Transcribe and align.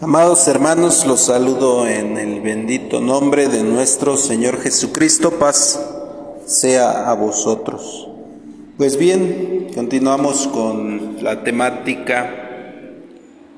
Amados 0.00 0.46
hermanos, 0.46 1.04
los 1.06 1.22
saludo 1.22 1.84
en 1.88 2.16
el 2.18 2.40
bendito 2.40 3.00
nombre 3.00 3.48
de 3.48 3.64
nuestro 3.64 4.16
Señor 4.16 4.60
Jesucristo. 4.60 5.32
Paz 5.40 5.80
sea 6.46 7.10
a 7.10 7.14
vosotros. 7.14 8.06
Pues 8.76 8.96
bien, 8.96 9.66
continuamos 9.74 10.46
con 10.46 11.16
la 11.20 11.42
temática 11.42 12.32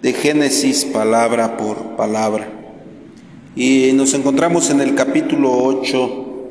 de 0.01 0.13
Génesis 0.15 0.87
palabra 0.87 1.59
por 1.59 1.97
palabra. 1.97 2.49
Y 3.55 3.91
nos 3.93 4.15
encontramos 4.15 4.71
en 4.71 4.81
el 4.81 4.95
capítulo 4.95 5.53
8, 5.53 6.49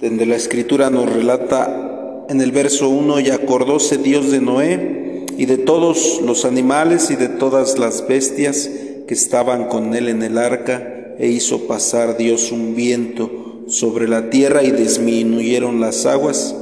donde 0.00 0.26
la 0.26 0.34
escritura 0.34 0.90
nos 0.90 1.08
relata 1.08 2.26
en 2.28 2.40
el 2.40 2.50
verso 2.50 2.88
1, 2.88 3.20
y 3.20 3.30
acordóse 3.30 3.98
Dios 3.98 4.32
de 4.32 4.40
Noé 4.40 4.99
y 5.40 5.46
de 5.46 5.56
todos 5.56 6.20
los 6.20 6.44
animales 6.44 7.10
y 7.10 7.16
de 7.16 7.28
todas 7.28 7.78
las 7.78 8.06
bestias 8.06 8.68
que 9.08 9.14
estaban 9.14 9.68
con 9.68 9.94
él 9.94 10.10
en 10.10 10.22
el 10.22 10.36
arca, 10.36 11.14
e 11.18 11.28
hizo 11.28 11.66
pasar 11.66 12.18
Dios 12.18 12.52
un 12.52 12.74
viento 12.74 13.64
sobre 13.66 14.06
la 14.06 14.28
tierra 14.28 14.62
y 14.62 14.70
disminuyeron 14.70 15.80
las 15.80 16.04
aguas, 16.04 16.54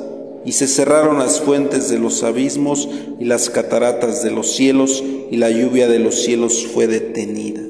y 0.45 0.52
se 0.52 0.68
cerraron 0.68 1.18
las 1.18 1.41
fuentes 1.41 1.88
de 1.88 1.98
los 1.98 2.23
abismos 2.23 2.88
y 3.18 3.24
las 3.24 3.51
cataratas 3.51 4.23
de 4.23 4.30
los 4.30 4.54
cielos, 4.54 5.02
y 5.29 5.38
la 5.38 5.51
lluvia 5.51 5.88
de 5.88 5.98
los 5.98 6.23
cielos 6.23 6.65
fue 6.73 6.87
detenida. 6.87 7.62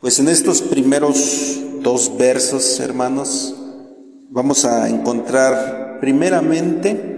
Pues 0.00 0.18
en 0.18 0.28
estos 0.28 0.62
primeros 0.62 1.58
dos 1.82 2.10
versos, 2.16 2.80
hermanos, 2.80 3.54
vamos 4.30 4.64
a 4.64 4.88
encontrar 4.88 5.98
primeramente 6.00 7.13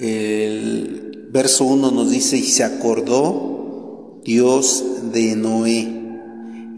el 0.00 1.28
verso 1.30 1.64
1 1.64 1.90
nos 1.90 2.10
dice, 2.10 2.36
y 2.36 2.44
se 2.44 2.64
acordó 2.64 4.20
Dios 4.24 4.84
de 5.12 5.36
Noé 5.36 6.00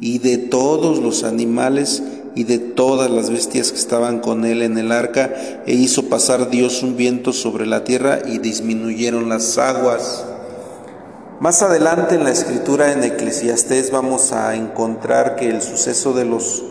y 0.01 0.19
de 0.19 0.39
todos 0.39 0.99
los 0.99 1.25
animales 1.25 2.03
y 2.35 2.45
de 2.45 2.59
todas 2.59 3.11
las 3.11 3.31
bestias 3.31 3.73
que 3.73 3.79
estaban 3.79 4.21
con 4.21 4.45
él 4.45 4.63
en 4.63 4.79
el 4.79 4.91
arca, 4.91 5.63
e 5.67 5.75
hizo 5.75 6.05
pasar 6.05 6.51
Dios 6.51 6.83
un 6.83 6.97
viento 6.97 7.33
sobre 7.33 7.67
la 7.67 7.85
tierra 7.85 8.21
y 8.27 8.39
disminuyeron 8.39 9.29
las 9.29 9.59
aguas. 9.59 10.25
Más 11.41 11.63
adelante 11.63 12.15
en 12.15 12.25
la 12.25 12.31
escritura 12.31 12.93
en 12.93 13.05
Eclesiastés 13.05 13.91
vamos 13.91 14.33
a 14.33 14.55
encontrar 14.55 15.37
que 15.37 15.51
el 15.51 15.61
suceso 15.61 16.13
de 16.15 16.25
los 16.25 16.63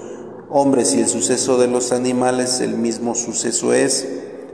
hombres 0.49 0.93
y 0.95 1.01
el 1.01 1.07
suceso 1.07 1.57
de 1.57 1.67
los 1.67 1.91
animales, 1.91 2.59
el 2.59 2.77
mismo 2.77 3.15
suceso 3.15 3.73
es. 3.73 4.07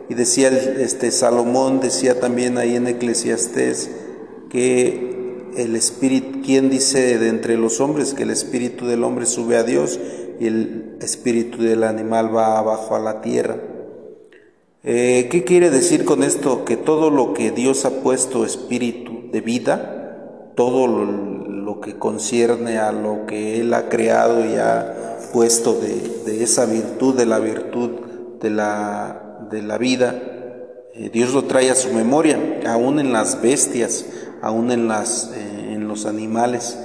Y 0.10 0.14
decía 0.14 0.50
este 0.50 1.12
Salomón, 1.12 1.80
decía 1.82 2.20
también 2.20 2.58
ahí 2.58 2.76
en 2.76 2.88
Eclesiastés, 2.88 3.90
que 4.50 5.52
el 5.58 5.76
espíritu, 5.76 6.40
¿quién 6.46 6.70
dice 6.70 7.18
de 7.18 7.28
entre 7.28 7.58
los 7.58 7.82
hombres 7.82 8.14
que 8.14 8.24
el 8.24 8.30
espíritu 8.30 8.86
del 8.88 9.04
hombre 9.04 9.26
sube 9.26 9.58
a 9.58 9.64
Dios 9.64 10.00
y 10.40 10.48
el 10.48 10.98
espíritu 11.02 11.62
del 11.62 11.84
animal 11.84 12.36
va 12.36 12.58
abajo 12.58 12.96
a 12.96 13.00
la 13.00 13.22
tierra? 13.22 13.58
Eh, 14.84 15.28
¿Qué 15.30 15.44
quiere 15.44 15.70
decir 15.70 16.06
con 16.06 16.24
esto? 16.24 16.64
Que 16.64 16.78
todo 16.78 17.10
lo 17.10 17.34
que 17.34 17.52
Dios 17.52 17.84
ha 17.84 18.02
puesto 18.02 18.46
espíritu 18.46 19.30
de 19.34 19.42
vida, 19.42 20.52
todo 20.56 20.88
lo, 20.88 21.82
que 21.82 22.00
concierne 22.00 22.80
a 22.80 22.92
lo 22.92 23.28
que 23.28 23.60
Él 23.60 23.74
ha 23.76 23.88
creado 23.88 24.44
y 24.44 24.56
ha 24.56 25.20
puesto 25.32 25.74
de, 25.74 26.24
de 26.26 26.44
esa 26.44 26.66
virtud, 26.66 27.16
de 27.16 27.26
la 27.28 27.38
virtud 27.38 27.92
de 28.42 28.50
la 28.50 29.27
de 29.50 29.62
la 29.62 29.78
vida, 29.78 30.16
eh, 30.94 31.10
Dios 31.14 31.34
lo 31.34 31.44
trae 31.44 31.70
a 31.70 31.76
su 31.76 31.94
memoria, 31.94 32.40
aún 32.68 33.00
en 33.00 33.14
las 33.14 33.42
bestias, 33.42 34.06
aún 34.42 34.72
en, 34.72 34.88
las, 34.88 35.32
eh, 35.36 35.74
en 35.74 35.88
los 35.88 36.06
animales, 36.06 36.80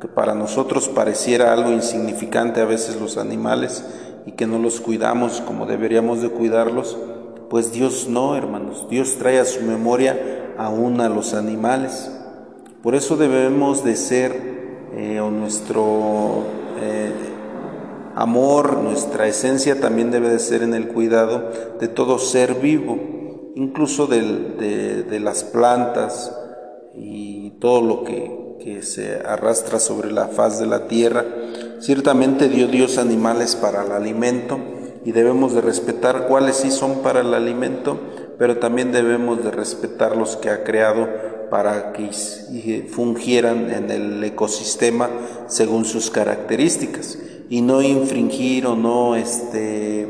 que 0.00 0.08
para 0.08 0.34
nosotros 0.34 0.88
pareciera 0.88 1.52
algo 1.52 1.70
insignificante 1.70 2.60
a 2.60 2.64
veces 2.64 2.98
los 2.98 3.18
animales 3.18 3.84
y 4.24 4.32
que 4.32 4.46
no 4.46 4.58
los 4.58 4.80
cuidamos 4.80 5.42
como 5.42 5.66
deberíamos 5.66 6.22
de 6.22 6.30
cuidarlos, 6.30 6.96
pues 7.50 7.72
Dios 7.72 8.08
no, 8.08 8.34
hermanos, 8.34 8.86
Dios 8.88 9.16
trae 9.18 9.38
a 9.40 9.44
su 9.44 9.62
memoria 9.62 10.54
aún 10.56 11.00
a 11.00 11.08
los 11.08 11.34
animales. 11.34 12.10
Por 12.82 12.94
eso 12.94 13.16
debemos 13.16 13.84
de 13.84 13.96
ser, 13.96 14.88
eh, 14.96 15.20
o 15.20 15.30
nuestro 15.30 16.44
amor, 18.20 18.76
nuestra 18.82 19.26
esencia 19.26 19.80
también 19.80 20.10
debe 20.10 20.28
de 20.28 20.38
ser 20.38 20.62
en 20.62 20.74
el 20.74 20.88
cuidado 20.88 21.50
de 21.80 21.88
todo 21.88 22.18
ser 22.18 22.56
vivo, 22.56 23.52
incluso 23.56 24.06
de, 24.06 25.18
las 25.20 25.42
plantas 25.42 26.30
y 26.94 27.50
todo 27.60 27.80
lo 27.80 28.04
que, 28.04 28.38
se 28.82 29.20
arrastra 29.26 29.80
sobre 29.80 30.12
la 30.12 30.28
faz 30.28 30.60
de 30.60 30.66
la 30.66 30.86
tierra. 30.86 31.24
Ciertamente 31.80 32.48
dio 32.48 32.68
Dios 32.68 32.98
animales 32.98 33.56
para 33.56 33.84
el 33.84 33.92
alimento 33.92 34.58
y 35.04 35.12
debemos 35.12 35.54
de 35.54 35.62
respetar 35.62 36.26
cuáles 36.28 36.56
sí 36.56 36.70
son 36.70 36.98
para 36.98 37.20
el 37.20 37.32
alimento, 37.32 37.98
pero 38.38 38.58
también 38.58 38.92
debemos 38.92 39.42
de 39.42 39.50
respetar 39.50 40.14
los 40.14 40.36
que 40.36 40.50
ha 40.50 40.62
creado 40.62 41.08
para 41.50 41.92
que 41.92 42.86
fungieran 42.90 43.70
en 43.70 43.90
el 43.90 44.22
ecosistema 44.22 45.08
según 45.48 45.86
sus 45.86 46.10
características 46.10 47.18
y 47.50 47.60
no 47.62 47.82
infringir 47.82 48.64
o 48.66 48.76
no 48.76 49.16
este 49.16 50.06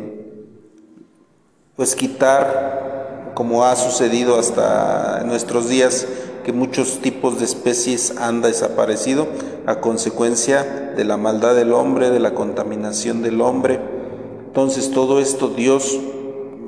pues 1.75 1.97
quitar 1.97 3.33
como 3.35 3.65
ha 3.65 3.75
sucedido 3.75 4.39
hasta 4.39 5.25
nuestros 5.25 5.69
días 5.71 6.07
que 6.45 6.53
muchos 6.53 6.99
tipos 6.99 7.39
de 7.39 7.47
especies 7.47 8.15
han 8.19 8.43
desaparecido 8.43 9.27
a 9.65 9.81
consecuencia 9.81 10.93
de 10.95 11.05
la 11.07 11.17
maldad 11.17 11.55
del 11.55 11.73
hombre, 11.73 12.11
de 12.11 12.21
la 12.21 12.35
contaminación 12.35 13.23
del 13.23 13.41
hombre. 13.41 13.81
Entonces 14.47 14.91
todo 14.91 15.21
esto 15.21 15.49
Dios 15.49 15.99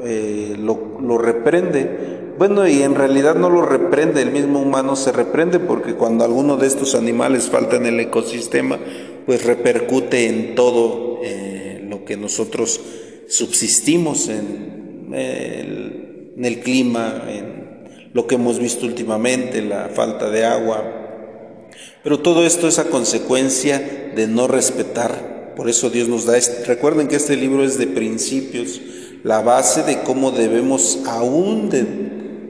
eh, 0.05 0.57
lo, 0.59 0.99
lo 1.01 1.19
reprende. 1.19 2.33
Bueno, 2.39 2.67
y 2.67 2.83
en 2.83 2.95
realidad 2.95 3.35
no 3.35 3.51
lo 3.51 3.63
reprende, 3.63 4.23
el 4.23 4.31
mismo 4.31 4.61
humano 4.63 4.97
se 4.97 5.13
reprende 5.13 5.59
porque 5.59 5.95
cuando 5.95 6.25
alguno 6.25 6.57
de 6.57 6.67
estos 6.67 6.95
animales 6.95 7.51
falta 7.51 7.77
en 7.77 7.85
el 7.85 8.01
ecosistema, 8.01 8.79
pues 9.27 9.45
repercute 9.45 10.29
en 10.29 10.55
todo 10.55 11.21
eh, 11.23 11.85
lo 11.89 12.05
que 12.05 12.17
nosotros 12.17 12.81
subsistimos 13.29 14.29
en 14.29 15.11
el, 15.15 16.33
en 16.37 16.45
el 16.45 16.61
clima, 16.61 17.25
en 17.29 17.63
lo 18.13 18.27
que 18.27 18.35
hemos 18.35 18.59
visto 18.59 18.87
últimamente, 18.87 19.63
la 19.63 19.89
falta 19.89 20.31
de 20.31 20.45
agua. 20.45 21.03
Pero 22.03 22.21
todo 22.21 22.45
esto 22.45 22.69
es 22.69 22.79
a 22.79 22.85
consecuencia 22.85 24.13
de 24.15 24.27
no 24.27 24.49
respetar. 24.49 25.55
Por 25.57 25.69
eso 25.69 25.91
Dios 25.91 26.09
nos 26.09 26.27
da, 26.27 26.37
este, 26.37 26.65
recuerden 26.65 27.09
que 27.09 27.17
este 27.17 27.37
libro 27.37 27.65
es 27.65 27.79
de 27.79 27.87
principios, 27.87 28.81
la 29.23 29.41
base 29.41 29.83
de 29.83 30.01
cómo 30.01 30.31
debemos 30.31 31.01
aún 31.07 31.71
de 31.71 31.85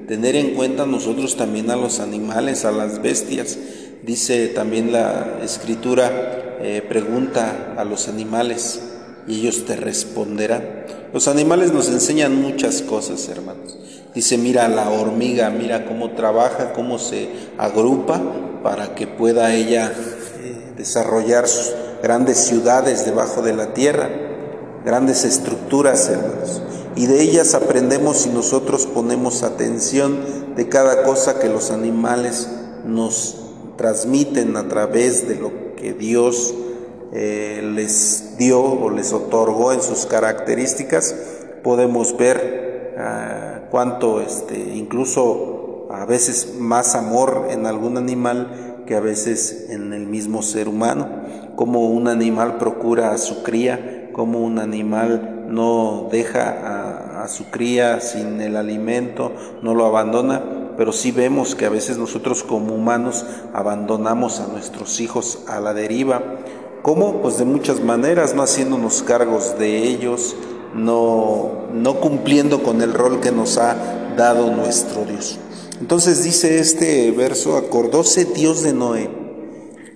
tener 0.07 0.37
en 0.37 0.55
cuenta 0.55 0.87
nosotros 0.87 1.37
también 1.37 1.71
a 1.71 1.77
los 1.77 2.01
animales, 2.01 2.65
a 2.65 2.73
las 2.73 3.03
bestias. 3.03 3.59
Dice 4.03 4.49
también 4.49 4.93
la 4.93 5.41
escritura, 5.45 6.52
eh, 6.63 6.83
pregunta 6.89 7.75
a 7.77 7.85
los 7.85 8.09
animales 8.09 8.81
y 9.27 9.41
ellos 9.41 9.65
te 9.65 9.77
responderán. 9.77 10.85
Los 11.13 11.29
animales 11.29 11.73
nos 11.73 11.89
enseñan 11.89 12.41
muchas 12.41 12.83
cosas, 12.83 13.29
hermanos. 13.29 13.79
Dice, 14.15 14.39
mira 14.39 14.69
la 14.69 14.91
hormiga, 14.91 15.51
mira 15.51 15.87
cómo 15.87 16.13
trabaja, 16.13 16.73
cómo 16.73 16.99
se 16.99 17.29
agrupa 17.59 18.21
para 18.63 18.95
que 18.95 19.07
pueda 19.07 19.55
ella 19.55 19.93
eh, 19.93 20.73
desarrollar 20.77 21.49
sus 21.49 21.75
grandes 22.03 22.39
ciudades 22.39 23.05
debajo 23.05 23.43
de 23.43 23.55
la 23.55 23.75
tierra, 23.75 24.11
grandes 24.85 25.25
estructuras, 25.25 26.09
hermanos. 26.09 26.63
Y 26.95 27.07
de 27.07 27.23
ellas 27.23 27.55
aprendemos 27.55 28.19
si 28.19 28.29
nosotros 28.29 28.87
ponemos 28.87 29.43
atención 29.43 30.19
de 30.57 30.69
cada 30.69 31.05
cosa 31.05 31.39
que 31.39 31.49
los 31.49 31.71
animales 31.71 32.49
nos 32.85 33.37
transmiten 33.77 34.57
a 34.57 34.69
través 34.69 35.27
de 35.27 35.37
lo 35.37 35.62
que 35.83 35.95
Dios 35.95 36.55
eh, 37.13 37.61
les 37.75 38.37
dio 38.39 38.63
o 38.63 38.89
les 38.89 39.13
otorgó 39.13 39.73
en 39.73 39.83
sus 39.83 40.07
características, 40.07 41.13
podemos 41.65 42.17
ver 42.17 42.95
ah, 42.97 43.63
cuánto, 43.69 44.21
este, 44.21 44.57
incluso 44.77 45.89
a 45.91 46.05
veces 46.05 46.55
más 46.57 46.95
amor 46.95 47.49
en 47.51 47.67
algún 47.67 47.99
animal 47.99 48.85
que 48.87 48.95
a 48.95 49.01
veces 49.01 49.71
en 49.71 49.93
el 49.93 50.07
mismo 50.07 50.43
ser 50.43 50.69
humano, 50.69 51.09
como 51.57 51.89
un 51.91 52.07
animal 52.07 52.59
procura 52.59 53.11
a 53.11 53.19
su 53.19 53.43
cría, 53.43 54.11
como 54.13 54.39
un 54.39 54.61
animal 54.61 55.47
no 55.49 56.09
deja 56.13 56.49
a, 56.49 57.25
a 57.25 57.29
su 57.29 57.51
cría 57.51 58.01
sin 58.01 58.41
el 58.41 58.55
alimento, 58.55 59.33
no 59.63 59.75
lo 59.75 59.85
abandona, 59.85 60.62
pero 60.77 60.93
sí 60.93 61.13
vemos 61.13 61.55
que 61.55 61.67
a 61.67 61.71
veces 61.71 61.99
nosotros 61.99 62.43
como 62.43 62.75
humanos 62.75 63.25
abandonamos 63.53 64.41
a 64.41 64.47
nuestros 64.47 65.01
hijos 65.01 65.41
a 65.47 65.61
la 65.61 65.75
deriva. 65.75 66.39
¿Cómo? 66.83 67.23
Pues 67.23 67.39
de 67.39 67.45
muchas 67.45 67.81
maneras, 67.81 68.35
no 68.35 68.43
haciéndonos 68.43 69.03
cargos 69.03 69.59
de 69.59 69.85
ellos, 69.85 70.37
no, 70.75 71.69
no 71.73 72.01
cumpliendo 72.01 72.63
con 72.63 72.83
el 72.83 72.95
rol 72.95 73.21
que 73.21 73.33
nos 73.33 73.59
ha 73.59 73.77
dado 74.17 74.51
nuestro 74.51 75.05
Dios. 75.05 75.39
Entonces 75.81 76.25
dice 76.25 76.59
este 76.59 77.11
verso, 77.11 77.57
acordóse 77.57 78.25
Dios 78.25 78.63
de 78.63 78.73
Noé. 78.73 79.11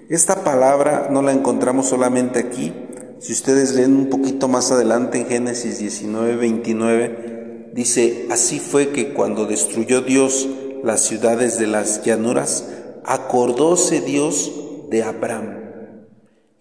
Esta 0.09 0.45
palabra 0.45 1.09
no 1.11 1.23
la 1.23 1.33
encontramos 1.33 1.87
solamente 1.87 2.39
aquí. 2.39 2.73
Si 3.19 3.33
ustedes 3.33 3.75
leen 3.75 3.97
un 3.97 4.11
poquito 4.11 4.47
más 4.47 4.71
adelante 4.71 5.19
en 5.19 5.27
Génesis 5.27 5.79
19, 5.79 6.37
29, 6.37 7.71
dice, 7.73 8.27
así 8.31 8.61
fue 8.61 8.91
que 8.91 9.13
cuando 9.13 9.47
destruyó 9.47 10.03
Dios 10.03 10.49
las 10.87 11.01
ciudades 11.01 11.59
de 11.59 11.67
las 11.67 12.05
llanuras, 12.05 12.65
acordóse 13.05 14.01
Dios 14.01 14.53
de 14.89 15.03
Abraham 15.03 15.59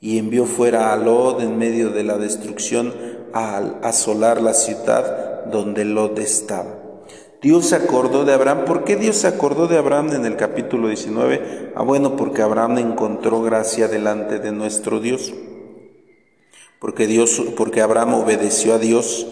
y 0.01 0.17
envió 0.17 0.47
fuera 0.47 0.91
a 0.91 0.97
Lot 0.97 1.41
en 1.41 1.59
medio 1.59 1.91
de 1.91 2.03
la 2.03 2.17
destrucción 2.17 2.91
a 3.33 3.57
asolar 3.83 4.41
la 4.41 4.55
ciudad 4.55 5.45
donde 5.45 5.85
Lot 5.85 6.17
estaba. 6.17 6.75
Dios 7.39 7.67
se 7.67 7.75
acordó 7.75 8.25
de 8.25 8.33
Abraham. 8.33 8.65
¿Por 8.65 8.83
qué 8.83 8.95
Dios 8.95 9.17
se 9.17 9.27
acordó 9.27 9.67
de 9.67 9.77
Abraham 9.77 10.13
en 10.13 10.25
el 10.25 10.37
capítulo 10.37 10.87
19? 10.87 11.73
Ah, 11.75 11.83
bueno, 11.83 12.15
porque 12.15 12.41
Abraham 12.41 12.79
encontró 12.79 13.43
gracia 13.43 13.87
delante 13.87 14.39
de 14.39 14.51
nuestro 14.51 15.01
Dios. 15.01 15.35
Porque 16.79 17.05
Dios, 17.05 17.43
porque 17.55 17.81
Abraham 17.81 18.15
obedeció 18.15 18.73
a 18.73 18.79
Dios 18.79 19.27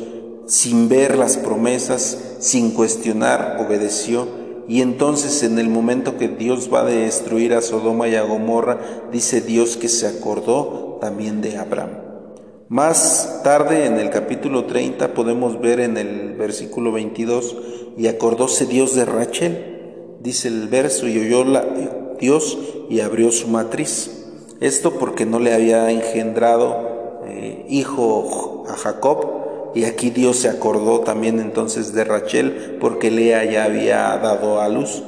sin 0.45 0.87
ver 0.87 1.17
las 1.17 1.37
promesas, 1.37 2.35
sin 2.37 2.71
cuestionar, 2.71 3.57
obedeció 3.59 4.42
y 4.67 4.81
entonces 4.81 5.43
en 5.43 5.59
el 5.59 5.69
momento 5.69 6.17
que 6.17 6.27
Dios 6.27 6.69
va 6.73 6.81
a 6.81 6.85
destruir 6.85 7.53
a 7.53 7.61
Sodoma 7.61 8.07
y 8.07 8.15
a 8.15 8.23
Gomorra, 8.23 8.79
dice 9.11 9.41
Dios 9.41 9.77
que 9.77 9.89
se 9.89 10.07
acordó 10.07 10.97
también 11.01 11.41
de 11.41 11.57
Abraham. 11.57 12.03
Más 12.69 13.41
tarde 13.43 13.85
en 13.85 13.99
el 13.99 14.09
capítulo 14.09 14.65
30 14.65 15.13
podemos 15.13 15.59
ver 15.59 15.79
en 15.79 15.97
el 15.97 16.33
versículo 16.33 16.91
22, 16.91 17.55
y 17.97 18.07
acordóse 18.07 18.65
Dios 18.65 18.95
de 18.95 19.05
Rachel, 19.05 20.17
dice 20.21 20.47
el 20.47 20.69
verso, 20.69 21.07
y 21.07 21.19
oyó 21.19 21.43
la, 21.43 21.65
Dios 22.19 22.57
y 22.89 23.01
abrió 23.01 23.31
su 23.31 23.47
matriz. 23.49 24.25
Esto 24.61 24.97
porque 24.97 25.25
no 25.25 25.39
le 25.39 25.53
había 25.53 25.91
engendrado 25.91 27.21
eh, 27.27 27.65
hijo 27.69 28.63
a 28.69 28.73
Jacob, 28.73 29.42
y 29.75 29.85
aquí 29.85 30.09
Dios 30.09 30.37
se 30.37 30.49
acordó 30.49 30.99
también 30.99 31.39
entonces 31.39 31.93
de 31.93 32.03
Rachel 32.03 32.77
porque 32.79 33.11
Lea 33.11 33.43
ya 33.45 33.65
había 33.65 34.17
dado 34.17 34.61
a 34.61 34.69
luz. 34.69 35.03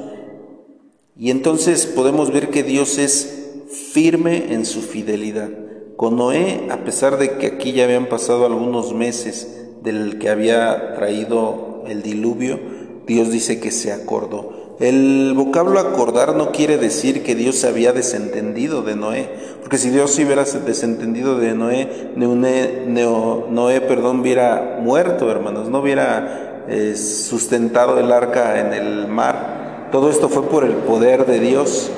Y 1.16 1.30
entonces 1.30 1.86
podemos 1.86 2.32
ver 2.32 2.50
que 2.50 2.62
Dios 2.62 2.98
es 2.98 3.62
firme 3.92 4.52
en 4.52 4.66
su 4.66 4.82
fidelidad. 4.82 5.48
Con 5.96 6.16
Noé, 6.16 6.66
a 6.70 6.84
pesar 6.84 7.16
de 7.18 7.38
que 7.38 7.46
aquí 7.46 7.72
ya 7.72 7.84
habían 7.84 8.06
pasado 8.06 8.44
algunos 8.44 8.92
meses 8.92 9.66
del 9.82 10.18
que 10.18 10.28
había 10.28 10.94
traído 10.94 11.84
el 11.86 12.02
diluvio, 12.02 12.58
Dios 13.06 13.30
dice 13.30 13.60
que 13.60 13.70
se 13.70 13.92
acordó. 13.92 14.55
El 14.78 15.32
vocablo 15.34 15.80
acordar 15.80 16.36
no 16.36 16.52
quiere 16.52 16.76
decir 16.76 17.22
que 17.22 17.34
Dios 17.34 17.56
se 17.56 17.68
había 17.68 17.94
desentendido 17.94 18.82
de 18.82 18.94
Noé, 18.94 19.30
porque 19.62 19.78
si 19.78 19.88
Dios 19.88 20.14
hubiera 20.18 20.44
desentendido 20.44 21.38
de 21.38 21.54
Noé, 21.54 22.12
Noé, 22.14 23.80
perdón, 23.80 24.20
hubiera 24.20 24.78
muerto, 24.82 25.30
hermanos, 25.30 25.70
no 25.70 25.80
hubiera 25.80 26.64
eh, 26.68 26.94
sustentado 26.94 27.98
el 27.98 28.12
arca 28.12 28.60
en 28.60 28.74
el 28.74 29.08
mar. 29.08 29.88
Todo 29.92 30.10
esto 30.10 30.28
fue 30.28 30.42
por 30.42 30.64
el 30.64 30.74
poder 30.74 31.24
de 31.24 31.40
Dios 31.40 31.90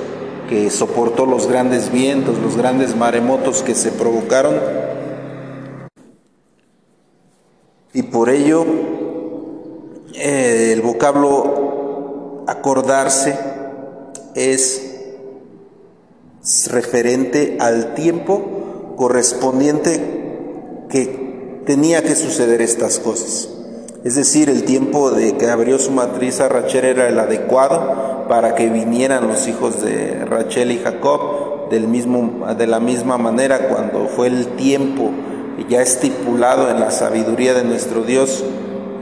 que 0.47 0.69
soportó 0.69 1.25
los 1.25 1.47
grandes 1.47 1.91
vientos, 1.91 2.37
los 2.39 2.55
grandes 2.55 2.95
maremotos 2.95 3.61
que 3.61 3.75
se 3.75 3.91
provocaron. 3.91 4.55
Y 7.93 8.03
por 8.03 8.29
ello 8.29 8.65
eh, 10.15 10.71
el 10.73 10.81
vocablo 10.81 11.78
acordarse 12.49 13.37
es 14.33 14.85
referente 16.71 17.57
al 17.59 17.93
tiempo 17.93 18.95
correspondiente 18.97 20.01
que 20.89 21.61
tenía 21.65 22.01
que 22.01 22.15
suceder 22.15 22.61
estas 22.61 22.99
cosas. 22.99 23.49
Es 24.03 24.15
decir, 24.15 24.49
el 24.49 24.63
tiempo 24.63 25.11
de 25.11 25.37
que 25.37 25.47
abrió 25.49 25.77
su 25.77 25.91
matriz 25.91 26.39
a 26.39 26.49
Rachel 26.49 26.85
era 26.85 27.07
el 27.07 27.19
adecuado 27.19 28.25
para 28.27 28.55
que 28.55 28.69
vinieran 28.69 29.27
los 29.27 29.47
hijos 29.47 29.81
de 29.83 30.25
Rachel 30.25 30.71
y 30.71 30.79
Jacob 30.79 31.69
del 31.69 31.87
mismo, 31.87 32.47
de 32.57 32.65
la 32.65 32.79
misma 32.79 33.17
manera 33.17 33.67
cuando 33.67 34.07
fue 34.07 34.27
el 34.27 34.47
tiempo 34.55 35.11
ya 35.67 35.81
estipulado 35.81 36.71
en 36.71 36.79
la 36.79 36.89
sabiduría 36.89 37.53
de 37.53 37.63
nuestro 37.63 38.01
Dios. 38.01 38.43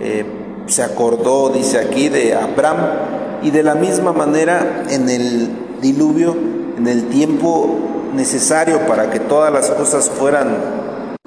Eh, 0.01 0.25
se 0.65 0.83
acordó, 0.83 1.49
dice 1.49 1.77
aquí, 1.79 2.09
de 2.09 2.33
Abraham 2.33 3.16
y 3.41 3.51
de 3.51 3.63
la 3.63 3.75
misma 3.75 4.13
manera 4.13 4.83
en 4.89 5.09
el 5.09 5.49
diluvio, 5.81 6.35
en 6.77 6.87
el 6.87 7.07
tiempo 7.09 7.79
necesario 8.13 8.85
para 8.87 9.09
que 9.09 9.19
todas 9.19 9.51
las 9.51 9.69
cosas 9.69 10.09
fueran 10.09 11.17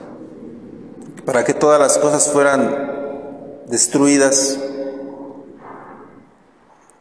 para 1.24 1.44
que 1.44 1.54
todas 1.54 1.78
las 1.78 1.98
cosas 1.98 2.28
fueran 2.28 3.62
destruidas 3.68 4.58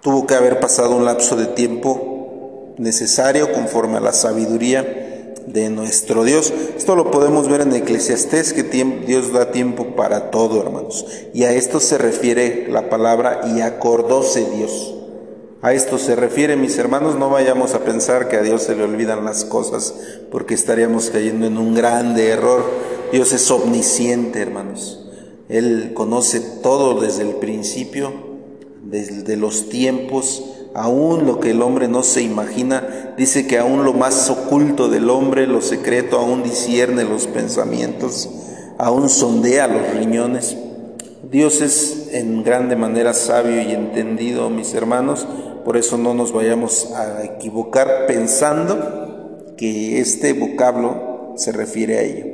tuvo 0.02 0.28
que 0.28 0.36
haber 0.36 0.60
pasado 0.60 0.96
un 0.96 1.06
lapso 1.06 1.36
de 1.36 1.46
tiempo 1.46 2.74
necesario 2.78 3.52
conforme 3.52 3.98
a 3.98 4.02
la 4.02 4.14
sabiduría 4.14 5.34
de 5.46 5.70
nuestro 5.70 6.24
Dios. 6.24 6.54
Esto 6.78 6.96
lo 6.96 7.12
podemos 7.12 7.50
ver 7.50 7.62
en 7.62 7.74
Eclesiastés, 7.74 8.54
que 8.54 8.64
Dios 8.64 9.34
da 9.34 9.52
tiempo 9.52 9.96
para 9.96 10.32
todo, 10.32 10.62
hermanos. 10.62 11.06
Y 11.34 11.44
a 11.44 11.52
esto 11.52 11.80
se 11.80 11.98
refiere 11.98 12.68
la 12.70 12.90
palabra 12.90 13.42
y 13.54 13.62
acordóse 13.62 14.46
Dios. 14.56 14.96
A 15.62 15.74
esto 15.74 15.98
se 15.98 16.16
refiere, 16.16 16.56
mis 16.56 16.78
hermanos, 16.78 17.18
no 17.18 17.30
vayamos 17.30 17.74
a 17.74 17.84
pensar 17.84 18.30
que 18.30 18.38
a 18.38 18.42
Dios 18.42 18.64
se 18.64 18.78
le 18.78 18.84
olvidan 18.84 19.26
las 19.26 19.44
cosas, 19.44 19.94
porque 20.32 20.54
estaríamos 20.54 21.10
cayendo 21.10 21.48
en 21.48 21.58
un 21.58 21.76
grande 21.76 22.30
error. 22.30 22.64
Dios 23.12 23.34
es 23.34 23.52
omnisciente, 23.52 24.40
hermanos. 24.40 25.06
Él 25.50 25.92
conoce 25.94 26.40
todo 26.40 27.02
desde 27.02 27.24
el 27.24 27.36
principio, 27.36 28.14
desde 28.84 29.36
los 29.36 29.68
tiempos, 29.68 30.46
aún 30.74 31.26
lo 31.26 31.42
que 31.42 31.52
el 31.52 31.62
hombre 31.62 31.90
no 31.90 32.04
se 32.04 32.22
imagina. 32.22 33.14
Dice 33.18 33.46
que 33.46 33.58
aún 33.58 33.84
lo 33.84 33.94
más 33.94 34.30
oculto 34.30 34.88
del 34.88 35.10
hombre, 35.10 35.46
lo 35.46 35.62
secreto, 35.62 36.20
aún 36.20 36.42
discierne 36.42 37.04
los 37.04 37.28
pensamientos, 37.28 38.30
aún 38.78 39.10
sondea 39.10 39.68
los 39.68 39.90
riñones. 39.90 40.56
Dios 41.30 41.62
es 41.62 42.10
en 42.14 42.44
grande 42.44 42.78
manera 42.78 43.14
sabio 43.14 43.62
y 43.62 43.74
entendido, 43.74 44.50
mis 44.50 44.74
hermanos, 44.74 45.28
por 45.70 45.78
eso 45.78 46.00
no 46.00 46.16
nos 46.16 46.34
vayamos 46.34 46.94
a 46.96 47.24
equivocar 47.24 48.08
pensando 48.08 49.54
que 49.56 50.00
este 50.00 50.34
vocablo 50.34 51.36
se 51.38 51.52
refiere 51.52 52.00
a 52.00 52.02
ello. 52.02 52.26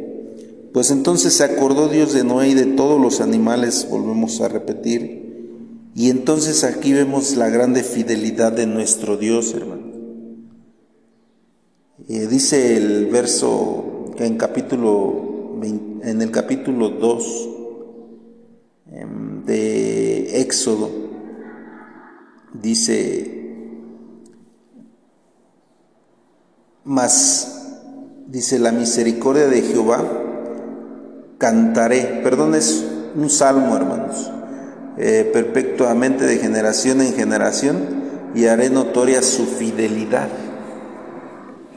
Pues 0.71 0.89
entonces 0.89 1.33
se 1.33 1.43
acordó 1.43 1.89
Dios 1.89 2.13
de 2.13 2.23
Noé 2.23 2.47
y 2.47 2.53
de 2.53 2.65
todos 2.65 2.97
los 2.97 3.19
animales, 3.19 3.89
volvemos 3.89 4.39
a 4.39 4.47
repetir, 4.47 5.91
y 5.93 6.09
entonces 6.11 6.63
aquí 6.63 6.93
vemos 6.93 7.35
la 7.35 7.49
grande 7.49 7.83
fidelidad 7.83 8.53
de 8.53 8.67
nuestro 8.67 9.17
Dios, 9.17 9.53
hermano. 9.53 9.91
Eh, 12.07 12.27
dice 12.27 12.77
el 12.77 13.07
verso 13.07 14.13
en 14.17 14.37
capítulo 14.37 15.59
en 15.61 16.21
el 16.21 16.31
capítulo 16.31 16.87
2 16.87 17.49
em, 18.93 19.43
de 19.43 20.39
Éxodo 20.39 21.04
dice, 22.61 23.31
mas, 26.83 27.77
dice, 28.27 28.59
la 28.59 28.71
misericordia 28.71 29.47
de 29.47 29.61
Jehová, 29.61 30.03
cantaré, 31.37 32.21
perdón, 32.23 32.55
es 32.55 32.85
un 33.15 33.29
salmo, 33.29 33.75
hermanos, 33.75 34.31
eh, 34.97 35.29
perpetuamente 35.33 36.25
de 36.25 36.37
generación 36.37 37.01
en 37.01 37.13
generación, 37.13 38.05
y 38.33 38.45
haré 38.47 38.69
notoria 38.69 39.21
su 39.21 39.45
fidelidad. 39.45 40.27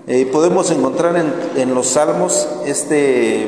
Eh, 0.06 0.26
podemos 0.32 0.70
encontrar 0.70 1.16
en, 1.16 1.32
en 1.60 1.74
los 1.74 1.88
salmos 1.88 2.48
este 2.66 3.46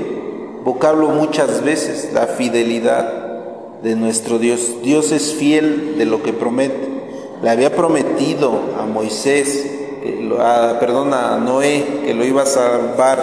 vocablo 0.65 1.09
muchas 1.09 1.65
veces, 1.65 2.11
la 2.13 2.27
fidelidad 2.27 3.81
de 3.83 3.97
nuestro 3.97 4.39
Dios. 4.39 4.77
Dios 4.83 5.11
es 5.11 5.35
fiel 5.35 5.97
de 5.97 6.05
lo 6.05 6.23
que 6.23 6.33
promete 6.33 7.00
le 7.43 7.51
había 7.51 7.75
prometido 7.75 8.53
a 8.79 8.87
Moisés, 8.87 9.67
perdón, 10.79 11.15
a 11.15 11.39
Noé, 11.39 12.03
que 12.05 12.15
lo 12.15 12.25
iba 12.25 12.43
a 12.43 12.47
salvar 12.47 13.19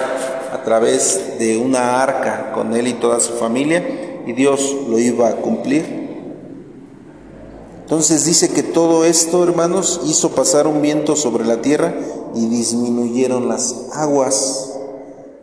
a 0.51 0.63
través 0.63 1.37
de 1.39 1.57
una 1.57 2.01
arca 2.01 2.51
con 2.53 2.73
él 2.75 2.87
y 2.87 2.93
toda 2.93 3.19
su 3.19 3.33
familia, 3.33 4.23
y 4.25 4.33
Dios 4.33 4.75
lo 4.89 4.97
iba 4.99 5.29
a 5.29 5.35
cumplir. 5.35 6.07
Entonces 7.81 8.25
dice 8.25 8.49
que 8.49 8.63
todo 8.63 9.05
esto, 9.05 9.43
hermanos, 9.43 10.01
hizo 10.05 10.31
pasar 10.31 10.67
un 10.67 10.81
viento 10.81 11.15
sobre 11.15 11.45
la 11.45 11.61
tierra 11.61 11.93
y 12.35 12.47
disminuyeron 12.47 13.47
las 13.47 13.87
aguas. 13.93 14.73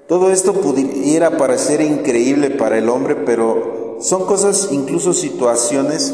Todo 0.07 0.31
esto 0.31 0.53
pudiera 0.53 1.39
parecer 1.39 1.81
increíble 1.81 2.51
para 2.51 2.77
el 2.77 2.91
hombre, 2.91 3.17
pero 3.17 3.97
son 4.01 4.27
cosas, 4.27 4.69
incluso 4.73 5.15
situaciones 5.15 6.13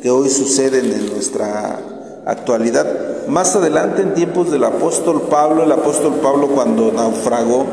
que 0.00 0.10
hoy 0.10 0.30
suceden 0.30 0.92
en 0.92 1.12
nuestra 1.12 1.93
actualidad. 2.26 2.86
Más 3.28 3.54
adelante, 3.56 4.02
en 4.02 4.14
tiempos 4.14 4.50
del 4.50 4.64
apóstol 4.64 5.22
Pablo, 5.30 5.64
el 5.64 5.72
apóstol 5.72 6.14
Pablo 6.22 6.48
cuando 6.48 6.92
naufragó, 6.92 7.66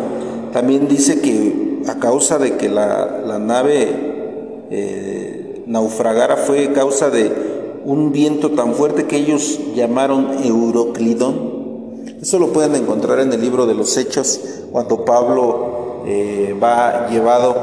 también 0.54 0.88
dice 0.88 1.22
que 1.22 1.82
a 1.88 1.96
causa 1.96 2.38
de 2.38 2.58
que 2.58 2.70
la, 2.70 3.40
nave 3.40 4.68
eh, 4.70 5.64
naufragara 5.66 6.38
fue 6.38 6.72
causa 6.74 7.10
de 7.10 7.32
un 7.86 8.12
viento 8.12 8.52
tan 8.52 8.74
fuerte 8.74 9.08
que 9.08 9.18
ellos 9.18 9.60
llamaron 9.76 10.44
Euroclidón. 10.44 11.62
Eso 12.22 12.38
lo 12.38 12.54
pueden 12.54 12.76
encontrar 12.76 13.20
en 13.20 13.34
el 13.34 13.42
libro 13.42 13.66
de 13.66 13.74
los 13.74 13.98
Hechos, 13.98 14.40
cuando 14.72 15.06
Pablo 15.06 16.04
eh, 16.06 16.56
va 16.62 17.08
llevado 17.10 17.56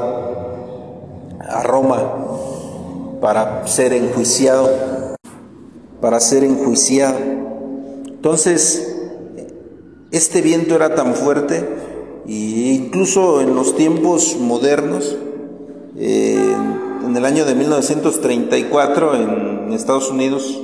a 1.39 1.63
Roma 1.63 2.03
para 3.21 3.65
ser 3.67 3.93
enjuiciado, 3.93 4.69
para 6.01 6.19
ser 6.19 6.43
enjuiciado. 6.43 7.17
Entonces, 8.07 8.95
este 10.11 10.41
viento 10.41 10.75
era 10.75 10.95
tan 10.95 11.13
fuerte, 11.13 11.67
e 12.27 12.73
incluso 12.73 13.41
en 13.41 13.55
los 13.55 13.75
tiempos 13.75 14.37
modernos, 14.39 15.17
eh, 15.97 16.55
en 17.05 17.15
el 17.15 17.25
año 17.25 17.45
de 17.45 17.55
1934 17.55 19.15
en 19.15 19.73
Estados 19.73 20.09
Unidos, 20.09 20.59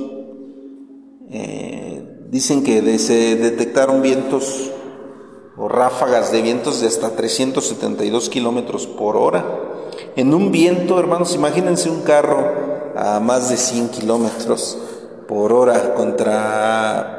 eh, 1.30 2.26
dicen 2.30 2.62
que 2.62 2.98
se 2.98 3.36
detectaron 3.36 4.02
vientos 4.02 4.70
o 5.56 5.68
ráfagas 5.68 6.32
de 6.32 6.42
vientos 6.42 6.80
de 6.80 6.86
hasta 6.86 7.16
372 7.16 8.28
kilómetros 8.28 8.86
por 8.86 9.16
hora. 9.16 9.44
En 10.16 10.34
un 10.34 10.52
viento, 10.52 10.98
hermanos, 11.00 11.34
imagínense 11.34 11.88
un 11.88 12.02
carro 12.02 12.92
a 12.96 13.20
más 13.20 13.48
de 13.48 13.56
100 13.56 13.88
kilómetros 13.88 14.78
por 15.28 15.52
hora 15.52 15.94
contra 15.94 17.16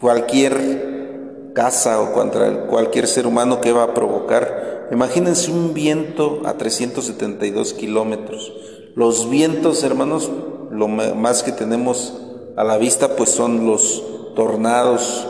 cualquier 0.00 1.52
casa 1.54 2.00
o 2.00 2.12
contra 2.12 2.66
cualquier 2.66 3.06
ser 3.06 3.26
humano 3.26 3.60
que 3.60 3.72
va 3.72 3.84
a 3.84 3.94
provocar. 3.94 4.88
Imagínense 4.92 5.50
un 5.50 5.74
viento 5.74 6.42
a 6.44 6.54
372 6.54 7.74
kilómetros. 7.74 8.52
Los 8.94 9.28
vientos, 9.30 9.84
hermanos, 9.84 10.30
lo 10.70 10.88
más 10.88 11.42
que 11.42 11.52
tenemos 11.52 12.14
a 12.56 12.64
la 12.64 12.78
vista, 12.78 13.16
pues 13.16 13.30
son 13.30 13.66
los 13.66 14.02
tornados, 14.34 15.26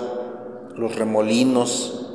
los 0.77 0.97
remolinos, 0.97 2.07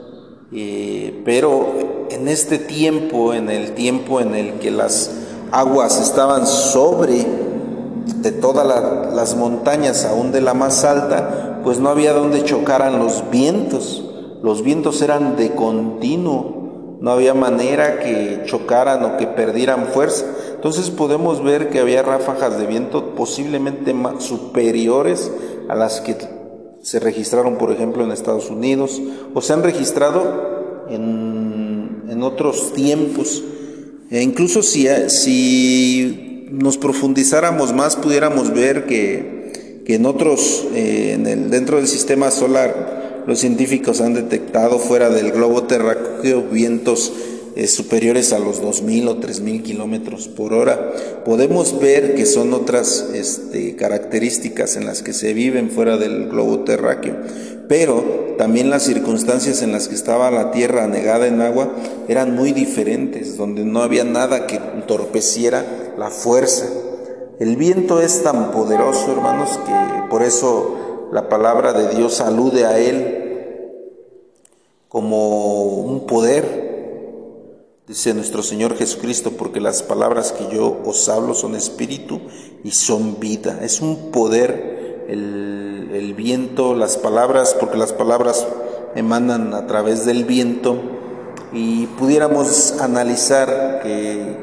eh, 0.52 1.22
pero 1.26 2.08
en 2.10 2.28
este 2.28 2.58
tiempo, 2.58 3.34
en 3.34 3.50
el 3.50 3.74
tiempo 3.74 4.22
en 4.22 4.36
el 4.36 4.54
que 4.54 4.72
las 4.72 5.12
aguas 5.52 6.02
estaban 6.02 6.48
sobre 6.48 7.45
de 8.06 8.32
todas 8.32 8.66
las 9.14 9.36
montañas, 9.36 10.06
aún 10.06 10.32
de 10.32 10.42
la 10.42 10.54
más 10.54 10.84
alta, 10.84 11.62
pues 11.64 11.80
no 11.80 11.90
había 11.90 12.14
donde 12.14 12.44
chocaran 12.44 13.00
los 13.00 13.30
vientos. 13.32 14.04
Los 14.44 14.62
vientos 14.62 15.02
eran 15.02 15.36
de 15.38 15.56
continuo, 15.56 16.98
no 17.02 17.12
había 17.12 17.34
manera 17.34 18.00
que 18.00 18.44
chocaran 18.46 19.04
o 19.04 19.18
que 19.18 19.28
perdieran 19.28 19.88
fuerza. 19.88 20.26
Entonces 20.54 20.90
podemos 20.90 21.44
ver 21.44 21.70
que 21.70 21.80
había 21.80 22.04
ráfagas 22.04 22.58
de 22.58 22.68
viento 22.68 23.16
posiblemente 23.16 23.96
superiores 24.20 25.32
a 25.68 25.76
las 25.76 26.02
que 26.02 26.16
se 26.82 27.00
registraron, 27.00 27.58
por 27.58 27.72
ejemplo, 27.72 28.04
en 28.04 28.12
Estados 28.12 28.50
Unidos 28.52 29.02
o 29.34 29.42
se 29.42 29.54
han 29.54 29.64
registrado 29.64 30.86
en, 30.90 32.04
en 32.08 32.24
otros 32.24 32.74
tiempos. 32.74 33.44
E 34.12 34.22
incluso 34.22 34.62
si, 34.62 34.88
si 35.10 36.35
nos 36.50 36.78
profundizáramos 36.78 37.74
más, 37.74 37.96
pudiéramos 37.96 38.54
ver 38.54 38.86
que, 38.86 39.82
que 39.86 39.96
en 39.96 40.06
otros, 40.06 40.68
eh, 40.74 41.14
en 41.14 41.28
el, 41.28 41.50
dentro 41.50 41.78
del 41.78 41.88
sistema 41.88 42.32
solar, 42.32 43.24
los 43.28 43.40
científicos 43.40 44.02
han 44.02 44.14
detectado 44.14 44.80
fuera 44.80 45.10
del 45.10 45.32
globo 45.32 45.64
terráqueo 45.64 46.44
vientos 46.44 47.12
eh, 47.56 47.68
superiores 47.68 48.34
a 48.34 48.40
los 48.40 48.62
2.000 48.62 49.08
o 49.08 49.16
3.000 49.22 49.64
kilómetros 49.64 50.28
por 50.28 50.54
hora. 50.54 50.92
Podemos 51.24 51.80
ver 51.80 52.16
que 52.16 52.26
son 52.26 52.54
otras 52.54 53.10
este, 53.14 53.78
características 53.78 54.76
en 54.76 54.86
las 54.86 55.02
que 55.02 55.14
se 55.14 55.34
viven 55.34 55.70
fuera 55.70 55.96
del 55.96 56.28
globo 56.28 56.66
terráqueo, 56.66 57.16
pero 57.70 58.36
también 58.38 58.70
las 58.70 58.84
circunstancias 58.84 59.62
en 59.62 59.72
las 59.72 59.88
que 59.88 59.96
estaba 59.96 60.30
la 60.32 60.52
Tierra 60.52 60.84
anegada 60.84 61.28
en 61.28 61.40
agua 61.40 61.74
eran 62.10 62.36
muy 62.36 62.52
diferentes, 62.52 63.38
donde 63.38 63.64
no 63.64 63.82
había 63.82 64.04
nada 64.04 64.48
que 64.48 64.58
entorpeciera 64.58 65.94
la 65.98 66.10
fuerza. 66.10 66.66
El 67.40 67.56
viento 67.56 68.02
es 68.02 68.22
tan 68.22 68.52
poderoso, 68.52 69.14
hermanos, 69.14 69.50
que 69.66 70.10
por 70.10 70.24
eso 70.24 71.10
la 71.14 71.30
palabra 71.30 71.72
de 71.72 71.96
Dios 71.96 72.20
alude 72.20 72.66
a 72.66 72.80
él 72.80 73.22
como 74.90 75.64
un 75.64 76.06
poder 76.06 76.65
Dice 77.88 78.16
nuestro 78.16 78.42
Señor 78.42 78.76
Jesucristo, 78.76 79.34
porque 79.38 79.62
las 79.62 79.84
palabras 79.84 80.32
que 80.32 80.48
yo 80.52 80.76
os 80.86 81.08
hablo 81.08 81.36
son 81.36 81.54
espíritu 81.54 82.20
y 82.64 82.72
son 82.72 83.20
vida. 83.20 83.60
Es 83.62 83.80
un 83.80 84.10
poder 84.12 85.06
el, 85.08 86.16
viento, 86.18 86.74
las 86.74 86.98
palabras, 86.98 87.56
porque 87.60 87.78
las 87.78 87.94
palabras 87.94 88.48
emanan 88.96 89.54
a 89.54 89.68
través 89.68 90.04
del 90.04 90.26
viento 90.26 90.78
y 91.54 91.86
pudiéramos 91.86 92.74
analizar 92.82 93.82
que, 93.84 94.36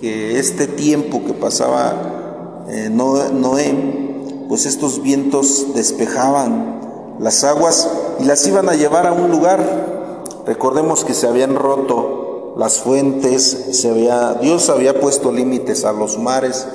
que 0.00 0.38
este 0.38 0.66
tiempo 0.66 1.22
que 1.26 1.34
pasaba 1.34 2.64
eh, 2.70 2.88
Noé, 2.88 4.46
pues 4.48 4.64
estos 4.64 5.02
vientos 5.02 5.74
despejaban 5.74 7.16
las 7.20 7.44
aguas 7.44 7.86
y 8.18 8.24
las 8.24 8.46
iban 8.46 8.70
a 8.70 8.76
llevar 8.76 9.06
a 9.06 9.12
un 9.12 9.30
lugar. 9.30 10.24
Recordemos 10.46 11.04
que 11.04 11.12
se 11.12 11.26
habían 11.26 11.54
roto 11.54 12.27
las 12.58 12.80
fuentes, 12.80 13.68
se 13.70 13.88
había, 13.88 14.34
Dios 14.34 14.68
había 14.68 15.00
puesto 15.00 15.30
límites 15.30 15.84
a 15.84 15.92
los 15.92 16.18
mares, 16.18 16.66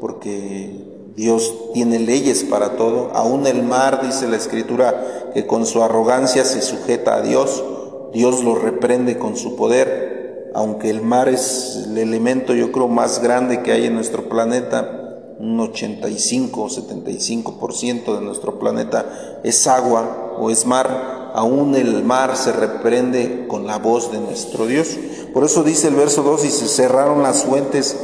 porque 0.00 0.84
Dios 1.16 1.52
tiene 1.74 1.98
leyes 1.98 2.44
para 2.44 2.76
todo. 2.76 3.10
Aún 3.14 3.46
el 3.48 3.64
mar, 3.64 4.00
dice 4.06 4.28
la 4.28 4.36
escritura, 4.36 5.32
que 5.34 5.44
con 5.44 5.66
su 5.66 5.82
arrogancia 5.82 6.44
se 6.44 6.62
sujeta 6.62 7.16
a 7.16 7.22
Dios, 7.22 7.64
Dios 8.12 8.44
lo 8.44 8.54
reprende 8.54 9.18
con 9.18 9.36
su 9.36 9.56
poder, 9.56 10.52
aunque 10.54 10.88
el 10.88 11.02
mar 11.02 11.28
es 11.28 11.84
el 11.88 11.98
elemento, 11.98 12.54
yo 12.54 12.70
creo, 12.70 12.86
más 12.86 13.20
grande 13.20 13.62
que 13.62 13.72
hay 13.72 13.86
en 13.86 13.96
nuestro 13.96 14.28
planeta, 14.28 15.00
un 15.40 15.58
85 15.58 16.62
o 16.62 16.68
75% 16.68 18.14
de 18.14 18.24
nuestro 18.24 18.60
planeta 18.60 19.40
es 19.42 19.66
agua 19.66 20.36
o 20.38 20.48
es 20.48 20.64
mar, 20.64 21.23
aún 21.34 21.74
el 21.74 22.04
mar 22.04 22.36
se 22.36 22.52
reprende 22.52 23.46
con 23.48 23.66
la 23.66 23.78
voz 23.78 24.12
de 24.12 24.20
nuestro 24.20 24.66
Dios. 24.66 24.96
Por 25.34 25.44
eso 25.44 25.64
dice 25.64 25.88
el 25.88 25.96
verso 25.96 26.22
2, 26.22 26.44
y 26.44 26.50
se 26.50 26.68
cerraron 26.68 27.24
las 27.24 27.42
fuentes 27.42 27.96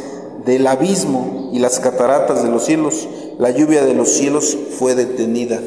del 0.44 0.66
abismo 0.66 1.50
y 1.54 1.60
las 1.60 1.78
cataratas 1.78 2.42
de 2.42 2.50
los 2.50 2.64
cielos, 2.64 3.08
la 3.38 3.52
lluvia 3.52 3.84
de 3.84 3.94
los 3.94 4.08
cielos 4.08 4.58
fue 4.78 4.96
detenida. 4.96 5.60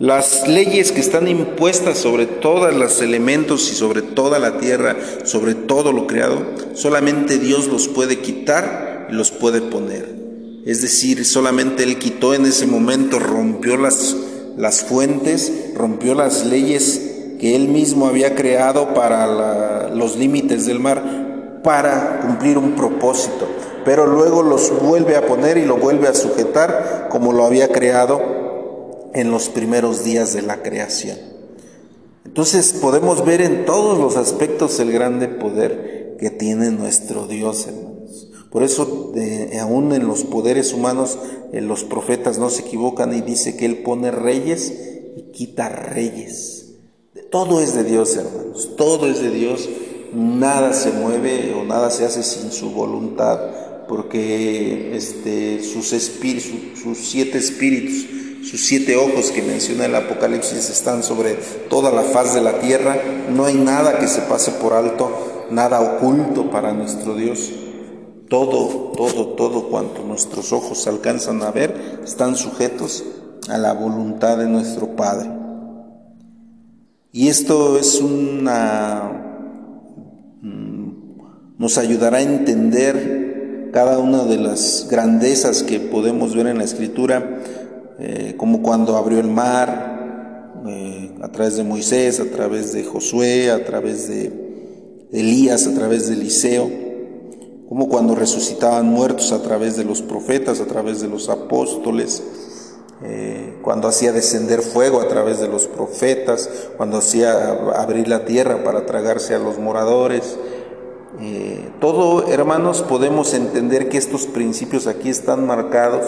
Las 0.00 0.48
leyes 0.48 0.90
que 0.90 1.00
están 1.00 1.28
impuestas 1.28 1.98
sobre 1.98 2.26
todos 2.26 2.74
los 2.74 3.00
elementos 3.00 3.70
y 3.70 3.76
sobre 3.76 4.02
toda 4.02 4.40
la 4.40 4.58
tierra, 4.58 4.96
sobre 5.24 5.54
todo 5.54 5.92
lo 5.92 6.08
creado, 6.08 6.44
solamente 6.74 7.38
Dios 7.38 7.68
los 7.68 7.86
puede 7.86 8.18
quitar 8.18 9.06
y 9.08 9.14
los 9.14 9.30
puede 9.30 9.60
poner. 9.60 10.18
Es 10.66 10.82
decir, 10.82 11.24
solamente 11.24 11.84
Él 11.84 11.98
quitó 11.98 12.34
en 12.34 12.44
ese 12.44 12.66
momento, 12.66 13.20
rompió 13.20 13.76
las, 13.76 14.16
las 14.56 14.82
fuentes, 14.82 15.67
rompió 15.78 16.14
las 16.14 16.44
leyes 16.44 17.00
que 17.40 17.54
él 17.54 17.68
mismo 17.68 18.06
había 18.06 18.34
creado 18.34 18.92
para 18.94 19.88
los 19.88 20.16
límites 20.16 20.66
del 20.66 20.80
mar 20.80 21.60
para 21.62 22.20
cumplir 22.20 22.58
un 22.58 22.72
propósito, 22.72 23.46
pero 23.84 24.06
luego 24.06 24.42
los 24.42 24.72
vuelve 24.82 25.16
a 25.16 25.26
poner 25.26 25.56
y 25.56 25.64
lo 25.64 25.76
vuelve 25.76 26.08
a 26.08 26.14
sujetar 26.14 27.08
como 27.10 27.32
lo 27.32 27.44
había 27.44 27.68
creado 27.68 29.10
en 29.14 29.30
los 29.30 29.48
primeros 29.48 30.04
días 30.04 30.34
de 30.34 30.42
la 30.42 30.62
creación. 30.62 31.18
Entonces 32.24 32.72
podemos 32.74 33.24
ver 33.24 33.40
en 33.40 33.64
todos 33.64 33.98
los 33.98 34.16
aspectos 34.16 34.78
el 34.80 34.92
grande 34.92 35.28
poder 35.28 36.16
que 36.18 36.30
tiene 36.30 36.70
nuestro 36.70 37.26
Dios, 37.26 37.66
hermanos. 37.66 38.28
Por 38.50 38.62
eso, 38.62 39.12
aún 39.60 39.92
en 39.92 40.06
los 40.06 40.24
poderes 40.24 40.72
humanos, 40.72 41.18
eh, 41.52 41.60
los 41.60 41.84
profetas 41.84 42.38
no 42.38 42.48
se 42.48 42.62
equivocan 42.62 43.14
y 43.14 43.20
dice 43.20 43.56
que 43.56 43.66
Él 43.66 43.78
pone 43.78 44.10
reyes 44.10 44.87
y 45.18 45.32
quita 45.32 45.68
reyes. 45.68 46.66
Todo 47.30 47.60
es 47.60 47.74
de 47.74 47.82
Dios, 47.82 48.16
hermanos, 48.16 48.76
todo 48.76 49.10
es 49.10 49.20
de 49.20 49.30
Dios. 49.30 49.68
Nada 50.14 50.72
se 50.72 50.92
mueve 50.92 51.54
o 51.54 51.64
nada 51.64 51.90
se 51.90 52.04
hace 52.04 52.22
sin 52.22 52.52
su 52.52 52.70
voluntad, 52.70 53.38
porque 53.88 54.96
este, 54.96 55.62
sus, 55.62 55.92
espíritus, 55.92 56.80
sus 56.80 56.98
siete 56.98 57.36
espíritus, 57.36 58.06
sus 58.48 58.64
siete 58.64 58.96
ojos 58.96 59.30
que 59.30 59.42
menciona 59.42 59.86
el 59.86 59.94
Apocalipsis 59.94 60.70
están 60.70 61.02
sobre 61.02 61.34
toda 61.68 61.90
la 61.90 62.02
faz 62.02 62.34
de 62.34 62.40
la 62.40 62.60
tierra. 62.60 62.96
No 63.28 63.44
hay 63.44 63.54
nada 63.54 63.98
que 63.98 64.06
se 64.06 64.22
pase 64.22 64.52
por 64.52 64.72
alto, 64.72 65.46
nada 65.50 65.80
oculto 65.80 66.50
para 66.50 66.72
nuestro 66.72 67.16
Dios. 67.16 67.50
Todo, 68.30 68.92
todo, 68.96 69.28
todo 69.30 69.68
cuanto 69.68 70.02
nuestros 70.04 70.52
ojos 70.52 70.86
alcanzan 70.86 71.42
a 71.42 71.50
ver 71.50 72.00
están 72.04 72.36
sujetos 72.36 73.04
a 73.48 73.58
la 73.58 73.72
voluntad 73.72 74.38
de 74.38 74.46
nuestro 74.46 74.96
Padre. 74.96 75.30
Y 77.12 77.28
esto 77.28 77.78
es 77.78 78.00
una 78.00 79.10
mm, 80.42 80.88
nos 81.58 81.78
ayudará 81.78 82.18
a 82.18 82.22
entender 82.22 83.70
cada 83.72 83.98
una 83.98 84.24
de 84.24 84.38
las 84.38 84.86
grandezas 84.90 85.62
que 85.62 85.80
podemos 85.80 86.34
ver 86.34 86.46
en 86.46 86.58
la 86.58 86.64
escritura, 86.64 87.40
eh, 87.98 88.34
como 88.36 88.62
cuando 88.62 88.96
abrió 88.96 89.20
el 89.20 89.28
mar, 89.28 90.62
eh, 90.66 91.14
a 91.22 91.28
través 91.28 91.56
de 91.56 91.64
Moisés, 91.64 92.20
a 92.20 92.24
través 92.26 92.72
de 92.72 92.84
Josué, 92.84 93.50
a 93.50 93.64
través 93.64 94.08
de 94.08 95.06
Elías, 95.12 95.66
a 95.66 95.74
través 95.74 96.08
de 96.08 96.14
Eliseo, 96.14 96.70
como 97.68 97.88
cuando 97.88 98.14
resucitaban 98.14 98.86
muertos 98.86 99.32
a 99.32 99.42
través 99.42 99.76
de 99.76 99.84
los 99.84 100.02
profetas, 100.02 100.60
a 100.60 100.66
través 100.66 101.00
de 101.00 101.08
los 101.08 101.28
apóstoles, 101.28 102.22
eh, 103.04 103.58
cuando 103.62 103.86
hacía 103.86 104.12
descender 104.12 104.62
fuego 104.62 105.00
a 105.00 105.06
través 105.08 105.38
de 105.40 105.46
los 105.46 105.68
profetas, 105.68 106.50
cuando 106.76 106.98
hacía 106.98 107.52
abrir 107.76 108.08
la 108.08 108.24
tierra 108.24 108.64
para 108.64 108.86
tragarse 108.86 109.34
a 109.34 109.38
los 109.38 109.58
moradores. 109.58 110.36
Eh, 111.20 111.68
todo, 111.80 112.26
hermanos, 112.28 112.82
podemos 112.82 113.34
entender 113.34 113.88
que 113.88 113.98
estos 113.98 114.26
principios 114.26 114.86
aquí 114.86 115.10
están 115.10 115.46
marcados 115.46 116.02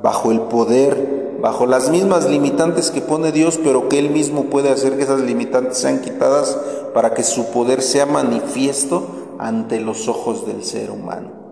bajo 0.00 0.30
el 0.30 0.42
poder, 0.42 1.38
bajo 1.40 1.66
las 1.66 1.90
mismas 1.90 2.28
limitantes 2.28 2.92
que 2.92 3.00
pone 3.00 3.32
Dios, 3.32 3.58
pero 3.62 3.88
que 3.88 3.98
Él 3.98 4.10
mismo 4.10 4.44
puede 4.44 4.70
hacer 4.70 4.96
que 4.96 5.02
esas 5.02 5.20
limitantes 5.20 5.78
sean 5.78 6.00
quitadas 6.00 6.56
para 6.94 7.14
que 7.14 7.24
su 7.24 7.46
poder 7.46 7.82
sea 7.82 8.06
manifiesto 8.06 9.36
ante 9.38 9.80
los 9.80 10.06
ojos 10.06 10.46
del 10.46 10.62
ser 10.62 10.90
humano. 10.90 11.42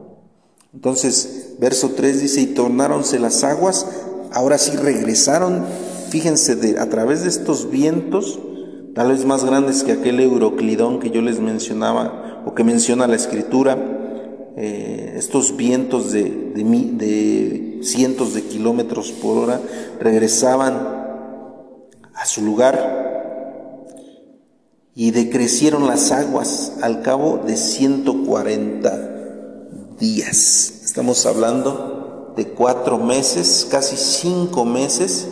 Entonces, 0.73 1.57
verso 1.59 1.91
3 1.97 2.21
dice, 2.21 2.41
y 2.43 2.47
tornáronse 2.47 3.19
las 3.19 3.43
aguas 3.43 3.87
ahora 4.33 4.59
sí 4.59 4.77
regresaron, 4.77 5.65
fíjense, 6.11 6.57
de, 6.57 6.79
a 6.79 6.89
través 6.89 7.23
de 7.23 7.29
estos 7.29 7.71
vientos, 7.71 8.39
tal 8.95 9.09
vez 9.09 9.25
más 9.25 9.45
grandes 9.45 9.83
que 9.83 9.93
aquel 9.93 10.21
Euroclidón 10.21 11.01
que 11.01 11.11
yo 11.11 11.23
les 11.23 11.41
mencionaba, 11.41 12.43
o 12.47 12.55
que 12.55 12.65
menciona 12.65 13.07
la 13.07 13.17
escritura, 13.17 13.77
eh, 14.57 15.15
estos 15.17 15.57
vientos 15.57 16.13
de, 16.13 16.53
de 16.55 17.81
cientos 17.83 18.35
de 18.35 18.43
kilómetros 18.43 19.13
por 19.13 19.39
hora 19.39 19.61
regresaban 20.01 21.01
a 22.15 22.27
su 22.27 22.43
lugar 22.43 23.01
y 24.95 25.13
decrecieron 25.13 25.87
las 25.87 26.11
aguas 26.13 26.75
al 26.83 27.01
cabo 27.03 27.41
de 27.47 27.57
140 27.57 29.11
días. 29.99 30.83
Estamos 30.85 31.25
hablando 31.27 31.90
de 32.41 32.47
cuatro 32.47 32.97
meses, 32.97 33.69
casi 33.71 33.99
cinco 33.99 34.65
meses, 34.65 35.29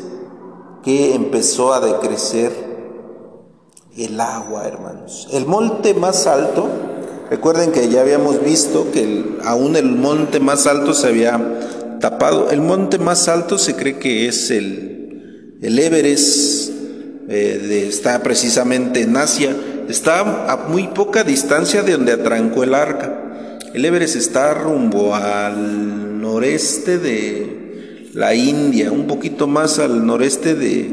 que 0.84 1.14
empezó 1.14 1.72
a 1.72 1.80
decrecer 1.80 2.52
el 3.96 4.20
agua, 4.20 4.68
hermanos. 4.68 5.26
El 5.32 5.46
monte 5.46 5.94
más 5.94 6.26
alto, 6.26 6.68
recuerden 7.30 7.72
que 7.72 7.88
ya 7.88 8.02
habíamos 8.02 8.44
visto 8.44 8.92
que 8.92 9.38
aún 9.42 9.76
el 9.76 9.86
monte 9.86 10.38
más 10.38 10.66
alto 10.66 10.92
se 10.92 11.08
había 11.08 11.96
tapado. 11.98 12.50
El 12.50 12.60
monte 12.60 12.98
más 12.98 13.26
alto 13.28 13.56
se 13.56 13.74
cree 13.74 13.98
que 13.98 14.28
es 14.28 14.50
el, 14.50 15.56
el 15.62 15.78
Everest, 15.78 16.70
eh, 17.30 17.86
está 17.88 18.22
precisamente 18.22 19.00
en 19.00 19.16
Asia, 19.16 19.56
está 19.88 20.52
a 20.52 20.68
muy 20.68 20.88
poca 20.88 21.24
distancia 21.24 21.82
de 21.82 21.92
donde 21.92 22.12
atrancó 22.12 22.64
el 22.64 22.74
arca. 22.74 23.58
El 23.72 23.82
Everest 23.86 24.16
está 24.16 24.52
rumbo 24.52 25.14
al 25.14 26.07
noreste 26.28 26.98
de 26.98 28.10
la 28.12 28.34
India, 28.34 28.92
un 28.92 29.06
poquito 29.06 29.46
más 29.46 29.78
al 29.78 30.04
noreste 30.06 30.54
de, 30.54 30.84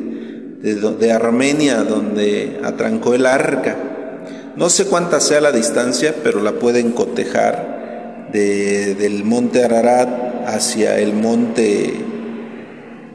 de, 0.98 1.12
Armenia, 1.12 1.84
donde 1.84 2.62
atrancó 2.64 3.14
el 3.14 3.26
arca. 3.26 3.76
No 4.56 4.70
sé 4.70 4.86
cuánta 4.86 5.20
sea 5.20 5.42
la 5.42 5.52
distancia, 5.52 6.16
pero 6.24 6.42
la 6.42 6.54
pueden 6.54 6.92
cotejar 6.92 8.30
de, 8.32 8.96
del 8.96 9.26
monte 9.26 9.64
Ararat 9.64 10.48
hacia 10.48 11.00
el 11.00 11.14
monte 11.14 11.94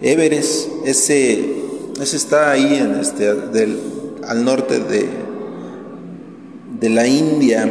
Everest. 0.02 0.68
Ese, 0.84 1.42
ese 2.00 2.16
está 2.16 2.50
ahí 2.50 2.74
en 2.74 3.00
este, 3.00 3.34
del, 3.34 3.78
al 4.26 4.44
norte 4.44 4.78
de, 4.78 5.08
de 6.80 6.90
la 6.90 7.06
India 7.06 7.66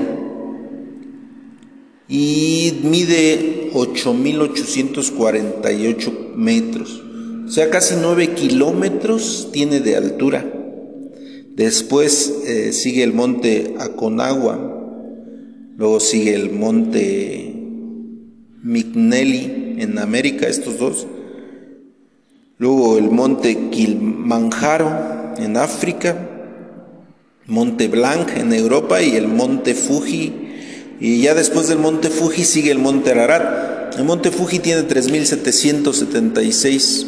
y 2.09 2.81
mide 2.83 3.71
8.848 3.73 6.35
metros, 6.35 7.01
o 7.45 7.51
sea, 7.51 7.69
casi 7.69 7.95
9 8.01 8.33
kilómetros 8.33 9.49
tiene 9.53 9.79
de 9.79 9.95
altura. 9.95 10.43
Después 11.55 12.41
eh, 12.47 12.73
sigue 12.73 13.03
el 13.03 13.13
monte 13.13 13.75
Aconagua, 13.77 14.57
luego 15.77 15.99
sigue 15.99 16.33
el 16.33 16.49
monte 16.51 17.53
McNelly 18.63 19.75
en 19.77 19.99
América, 19.99 20.47
estos 20.47 20.79
dos, 20.79 21.05
luego 22.57 22.97
el 22.97 23.11
monte 23.11 23.69
Kilimanjaro 23.69 25.35
en 25.37 25.57
África, 25.57 26.25
Monte 27.45 27.87
Blanc 27.87 28.29
en 28.35 28.51
Europa 28.53 28.99
y 29.01 29.15
el 29.15 29.27
monte 29.27 29.75
Fuji 29.75 30.48
y 30.99 31.21
ya 31.21 31.33
después 31.33 31.69
del 31.69 31.79
monte 31.79 32.09
Fuji 32.09 32.43
sigue 32.43 32.71
el 32.71 32.79
monte 32.79 33.11
Ararat. 33.11 33.95
El 33.97 34.03
monte 34.03 34.31
Fuji 34.31 34.59
tiene 34.59 34.85
3.776, 34.87 37.05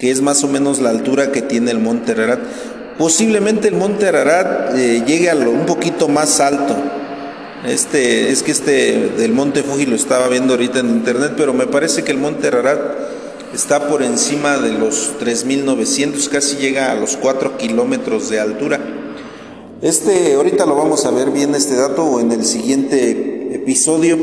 que 0.00 0.10
es 0.10 0.22
más 0.22 0.42
o 0.42 0.48
menos 0.48 0.80
la 0.80 0.88
altura 0.90 1.30
que 1.32 1.42
tiene 1.42 1.70
el 1.70 1.78
monte 1.78 2.12
Ararat. 2.12 2.40
Posiblemente 2.98 3.68
el 3.68 3.74
monte 3.74 4.08
Ararat 4.08 4.74
eh, 4.74 5.02
llegue 5.06 5.28
a 5.28 5.34
lo, 5.34 5.50
un 5.50 5.66
poquito 5.66 6.08
más 6.08 6.40
alto. 6.40 6.74
Este, 7.66 8.30
es 8.30 8.42
que 8.42 8.52
este 8.52 9.10
del 9.18 9.32
monte 9.32 9.62
Fuji 9.62 9.84
lo 9.86 9.96
estaba 9.96 10.28
viendo 10.28 10.54
ahorita 10.54 10.78
en 10.80 10.88
internet, 10.88 11.34
pero 11.36 11.52
me 11.52 11.66
parece 11.66 12.04
que 12.04 12.12
el 12.12 12.18
monte 12.18 12.48
Ararat 12.48 12.80
está 13.52 13.86
por 13.88 14.02
encima 14.02 14.56
de 14.58 14.72
los 14.72 15.12
3.900, 15.20 16.26
casi 16.28 16.56
llega 16.56 16.90
a 16.90 16.94
los 16.94 17.16
4 17.16 17.58
kilómetros 17.58 18.30
de 18.30 18.40
altura. 18.40 18.95
Este, 19.86 20.34
ahorita 20.34 20.66
lo 20.66 20.74
vamos 20.74 21.06
a 21.06 21.12
ver 21.12 21.30
bien 21.30 21.54
este 21.54 21.76
dato 21.76 22.18
en 22.18 22.32
el 22.32 22.44
siguiente 22.44 23.54
episodio 23.54 24.18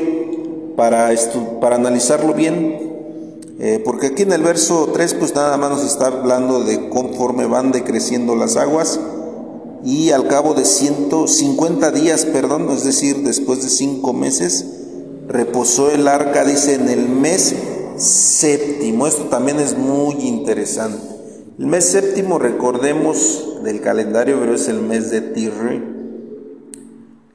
para, 0.76 1.10
para 1.62 1.78
analizarlo 1.78 2.34
bien, 2.34 3.56
eh, 3.60 3.82
porque 3.86 4.08
aquí 4.08 4.24
en 4.24 4.34
el 4.34 4.42
verso 4.42 4.90
3 4.94 5.14
pues 5.14 5.34
nada 5.36 5.56
más 5.56 5.70
nos 5.70 5.86
está 5.86 6.08
hablando 6.08 6.66
de 6.66 6.90
conforme 6.90 7.46
van 7.46 7.72
decreciendo 7.72 8.36
las 8.36 8.58
aguas 8.58 9.00
y 9.86 10.10
al 10.10 10.28
cabo 10.28 10.54
de 10.54 10.66
150 10.66 11.92
días, 11.92 12.26
perdón, 12.26 12.70
es 12.70 12.84
decir, 12.84 13.24
después 13.24 13.64
de 13.64 13.70
5 13.70 14.12
meses, 14.12 14.66
reposó 15.30 15.92
el 15.92 16.10
arca, 16.10 16.44
dice, 16.44 16.74
en 16.74 16.90
el 16.90 17.08
mes 17.08 17.56
séptimo. 17.96 19.08
Esto 19.08 19.28
también 19.28 19.62
es 19.62 19.78
muy 19.78 20.16
interesante. 20.28 21.13
El 21.60 21.68
mes 21.68 21.86
séptimo, 21.86 22.40
recordemos, 22.40 23.62
del 23.64 23.80
calendario 23.80 24.40
pero 24.40 24.56
es 24.56 24.68
el 24.70 24.82
mes 24.82 25.12
de 25.12 25.22
Tirri. 25.22 25.84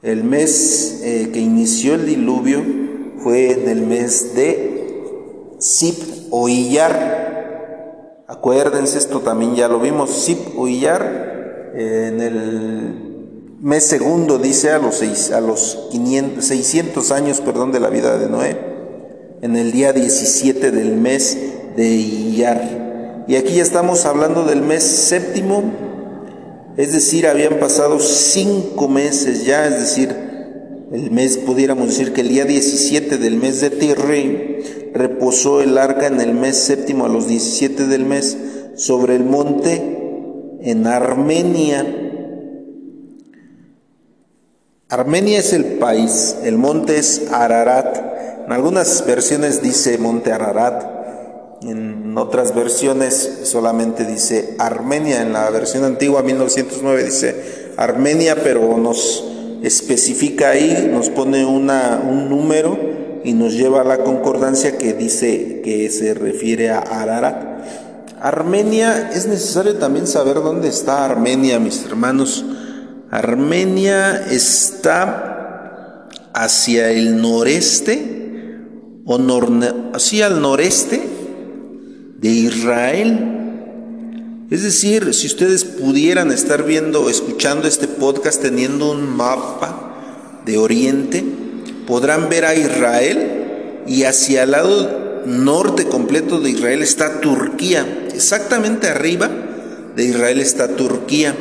El 0.01 0.25
mes 0.25 0.99
eh, 1.03 1.29
que 1.31 1.39
inició 1.39 1.95
el 1.95 2.05
diluvio 2.05 2.61
fue 3.19 3.51
en 3.51 3.69
el 3.69 3.81
mes 3.83 4.35
de 4.35 5.55
Sip 5.59 5.95
o 6.31 6.49
Iyar. 6.49 8.25
Acuérdense, 8.27 8.97
esto 8.97 9.21
también 9.21 9.55
ya 9.55 9.69
lo 9.69 9.79
vimos, 9.79 10.09
Sip 10.09 10.39
o 10.57 10.67
Iyar, 10.67 11.71
en 11.75 12.19
el 12.19 13.55
mes 13.61 13.85
segundo, 13.85 14.37
dice, 14.37 14.71
a 14.71 14.79
los, 14.79 14.95
seis, 14.95 15.31
a 15.31 15.39
los 15.39 15.87
500, 15.91 16.43
600 16.43 17.11
años 17.11 17.39
perdón, 17.39 17.71
de 17.71 17.79
la 17.79 17.89
vida 17.89 18.17
de 18.17 18.27
Noé, 18.27 18.57
en 19.41 19.55
el 19.55 19.71
día 19.71 19.93
17 19.93 20.71
del 20.71 20.97
mes 20.97 21.37
de 21.77 21.87
Iyar. 21.87 22.88
Y 23.29 23.35
aquí 23.35 23.53
ya 23.57 23.61
estamos 23.61 24.07
hablando 24.07 24.43
del 24.43 24.63
mes 24.63 24.81
séptimo, 24.81 25.61
es 26.77 26.93
decir, 26.93 27.27
habían 27.27 27.59
pasado 27.59 27.99
cinco 27.99 28.87
meses 28.87 29.45
ya, 29.45 29.67
es 29.67 29.79
decir, 29.79 30.15
el 30.91 31.11
mes, 31.11 31.37
pudiéramos 31.37 31.89
decir 31.89 32.11
que 32.11 32.21
el 32.21 32.29
día 32.29 32.45
17 32.45 33.19
del 33.19 33.35
mes 33.35 33.61
de 33.61 33.69
Tirri 33.69 34.91
reposó 34.95 35.61
el 35.61 35.77
arca 35.77 36.07
en 36.07 36.19
el 36.21 36.33
mes 36.33 36.57
séptimo 36.57 37.05
a 37.05 37.09
los 37.09 37.27
17 37.27 37.85
del 37.85 38.03
mes 38.03 38.35
sobre 38.73 39.15
el 39.15 39.25
monte 39.25 39.75
en 40.61 40.87
Armenia. 40.87 41.85
Armenia 44.89 45.37
es 45.37 45.53
el 45.53 45.65
país, 45.77 46.35
el 46.43 46.57
monte 46.57 46.97
es 46.97 47.31
Ararat. 47.31 47.95
En 48.47 48.51
algunas 48.51 49.05
versiones 49.05 49.61
dice 49.61 49.99
monte 49.99 50.31
Ararat, 50.31 50.98
en 51.61 52.17
otras 52.17 52.55
versiones 52.55 53.41
solamente 53.43 54.05
dice 54.05 54.55
Armenia, 54.59 55.21
en 55.21 55.33
la 55.33 55.49
versión 55.49 55.83
antigua 55.83 56.23
1909 56.23 57.03
dice 57.03 57.73
Armenia, 57.75 58.37
pero 58.41 58.77
nos 58.77 59.25
especifica 59.61 60.51
ahí, 60.51 60.89
nos 60.91 61.09
pone 61.09 61.45
una, 61.45 62.01
un 62.01 62.29
número 62.29 62.77
y 63.25 63.33
nos 63.33 63.53
lleva 63.53 63.81
a 63.81 63.83
la 63.83 64.03
concordancia 64.03 64.77
que 64.77 64.93
dice 64.93 65.61
que 65.61 65.89
se 65.89 66.13
refiere 66.13 66.69
a 66.69 66.79
Ararat. 66.79 67.49
Armenia, 68.21 69.11
es 69.13 69.27
necesario 69.27 69.75
también 69.75 70.07
saber 70.07 70.35
dónde 70.35 70.69
está 70.69 71.05
Armenia, 71.05 71.59
mis 71.59 71.85
hermanos. 71.85 72.45
Armenia 73.11 74.27
está 74.29 76.07
hacia 76.33 76.91
el 76.91 77.21
noreste, 77.21 78.17
o 79.05 79.17
hacia 79.93 80.27
el 80.27 80.41
noreste 80.41 81.08
de 82.19 82.29
Israel. 82.29 83.39
Es 84.49 84.63
decir, 84.63 85.13
si 85.13 85.27
ustedes 85.27 85.63
pudieran 85.63 86.31
estar 86.31 86.63
viendo, 86.63 87.09
escuchando 87.09 87.67
este 87.67 87.87
podcast 87.87 88.41
teniendo 88.41 88.91
un 88.91 89.15
mapa 89.15 90.41
de 90.45 90.57
Oriente, 90.57 91.23
podrán 91.85 92.29
ver 92.29 92.45
a 92.45 92.55
Israel 92.55 93.83
y 93.87 94.03
hacia 94.03 94.43
el 94.43 94.51
lado 94.51 95.23
norte 95.25 95.85
completo 95.85 96.39
de 96.39 96.49
Israel 96.51 96.81
está 96.81 97.21
Turquía. 97.21 98.07
Exactamente 98.13 98.87
arriba 98.87 99.29
de 99.95 100.05
Israel 100.05 100.39
está 100.39 100.75
Turquía. 100.75 101.35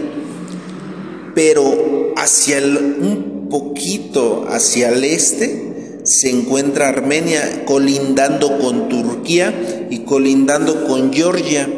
Pero 1.34 2.12
hacia 2.16 2.58
el, 2.58 2.76
un 3.00 3.48
poquito 3.48 4.46
hacia 4.48 4.90
el 4.90 5.04
este 5.04 5.67
se 6.08 6.30
encuentra 6.30 6.88
Armenia 6.88 7.66
colindando 7.66 8.58
con 8.58 8.88
Turquía 8.88 9.86
y 9.90 9.98
colindando 10.00 10.86
con 10.86 11.12
Georgia, 11.12 11.68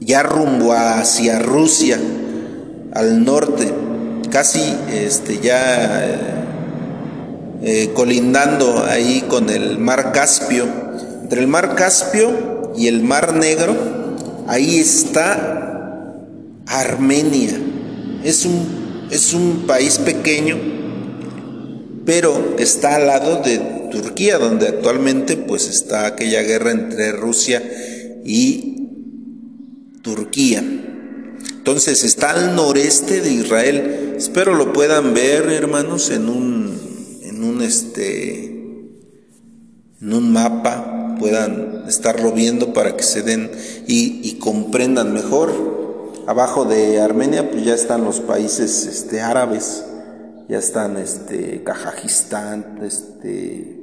ya 0.00 0.24
rumbo 0.24 0.72
hacia 0.72 1.38
Rusia, 1.38 2.00
al 2.92 3.24
norte, 3.24 3.72
casi 4.28 4.60
este, 4.92 5.38
ya 5.38 6.04
eh, 6.04 6.18
eh, 7.62 7.90
colindando 7.94 8.84
ahí 8.84 9.24
con 9.28 9.50
el 9.50 9.78
mar 9.78 10.10
Caspio. 10.10 10.66
Entre 11.22 11.40
el 11.40 11.46
mar 11.46 11.76
Caspio 11.76 12.72
y 12.76 12.88
el 12.88 13.04
mar 13.04 13.34
Negro, 13.34 13.76
ahí 14.48 14.80
está 14.80 16.24
Armenia. 16.66 17.56
Es 18.24 18.44
un, 18.44 19.06
es 19.12 19.32
un 19.32 19.64
país 19.68 19.98
pequeño, 19.98 20.56
pero 22.08 22.56
está 22.58 22.96
al 22.96 23.06
lado 23.06 23.42
de 23.42 23.58
Turquía, 23.90 24.38
donde 24.38 24.66
actualmente 24.66 25.36
pues 25.36 25.68
está 25.68 26.06
aquella 26.06 26.40
guerra 26.40 26.70
entre 26.70 27.12
Rusia 27.12 27.62
y 28.24 28.88
Turquía. 30.00 30.60
Entonces 31.58 32.04
está 32.04 32.30
al 32.30 32.56
noreste 32.56 33.20
de 33.20 33.30
Israel. 33.30 34.14
Espero 34.16 34.54
lo 34.54 34.72
puedan 34.72 35.12
ver, 35.12 35.50
hermanos, 35.50 36.08
en 36.08 36.30
un 36.30 36.80
en 37.24 37.44
un 37.44 37.60
este 37.60 38.44
en 40.00 40.14
un 40.14 40.32
mapa, 40.32 41.14
puedan 41.20 41.84
estarlo 41.88 42.32
viendo 42.32 42.72
para 42.72 42.96
que 42.96 43.02
se 43.02 43.20
den 43.20 43.50
y, 43.86 44.32
comprendan 44.40 45.12
mejor. 45.12 46.14
Abajo 46.26 46.64
de 46.64 47.02
Armenia 47.02 47.50
pues 47.50 47.66
ya 47.66 47.74
están 47.74 48.04
los 48.04 48.20
países 48.20 48.86
este, 48.86 49.20
árabes, 49.20 49.84
ya 50.48 50.58
están 50.58 50.96
este, 50.96 51.62
este, 52.82 53.78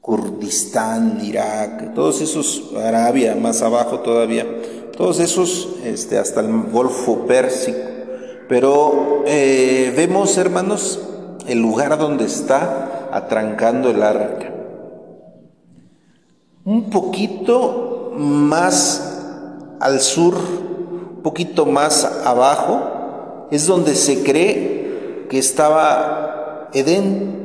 Kurdistán, 0.00 1.20
Irak, 1.22 1.94
todos 1.94 2.22
esos, 2.22 2.72
Arabia 2.74 3.36
más 3.36 3.60
abajo 3.60 4.00
todavía, 4.00 4.46
todos 4.96 5.20
esos 5.20 5.76
este, 5.84 6.18
hasta 6.18 6.40
el 6.40 6.70
Golfo 6.70 7.26
Pérsico. 7.26 7.78
Pero 8.48 9.24
eh, 9.26 9.92
vemos, 9.96 10.36
hermanos, 10.38 11.00
el 11.46 11.60
lugar 11.60 11.98
donde 11.98 12.24
está 12.24 13.08
atrancando 13.12 13.90
el 13.90 14.02
arca. 14.02 14.52
Un 16.64 16.88
poquito 16.88 18.12
más 18.16 19.20
al 19.80 20.00
sur, 20.00 20.34
un 20.34 21.22
poquito 21.22 21.66
más 21.66 22.04
abajo, 22.24 23.48
es 23.50 23.66
donde 23.66 23.94
se 23.94 24.22
cree 24.22 24.83
que 25.28 25.38
estaba 25.38 26.70
Edén. 26.72 27.44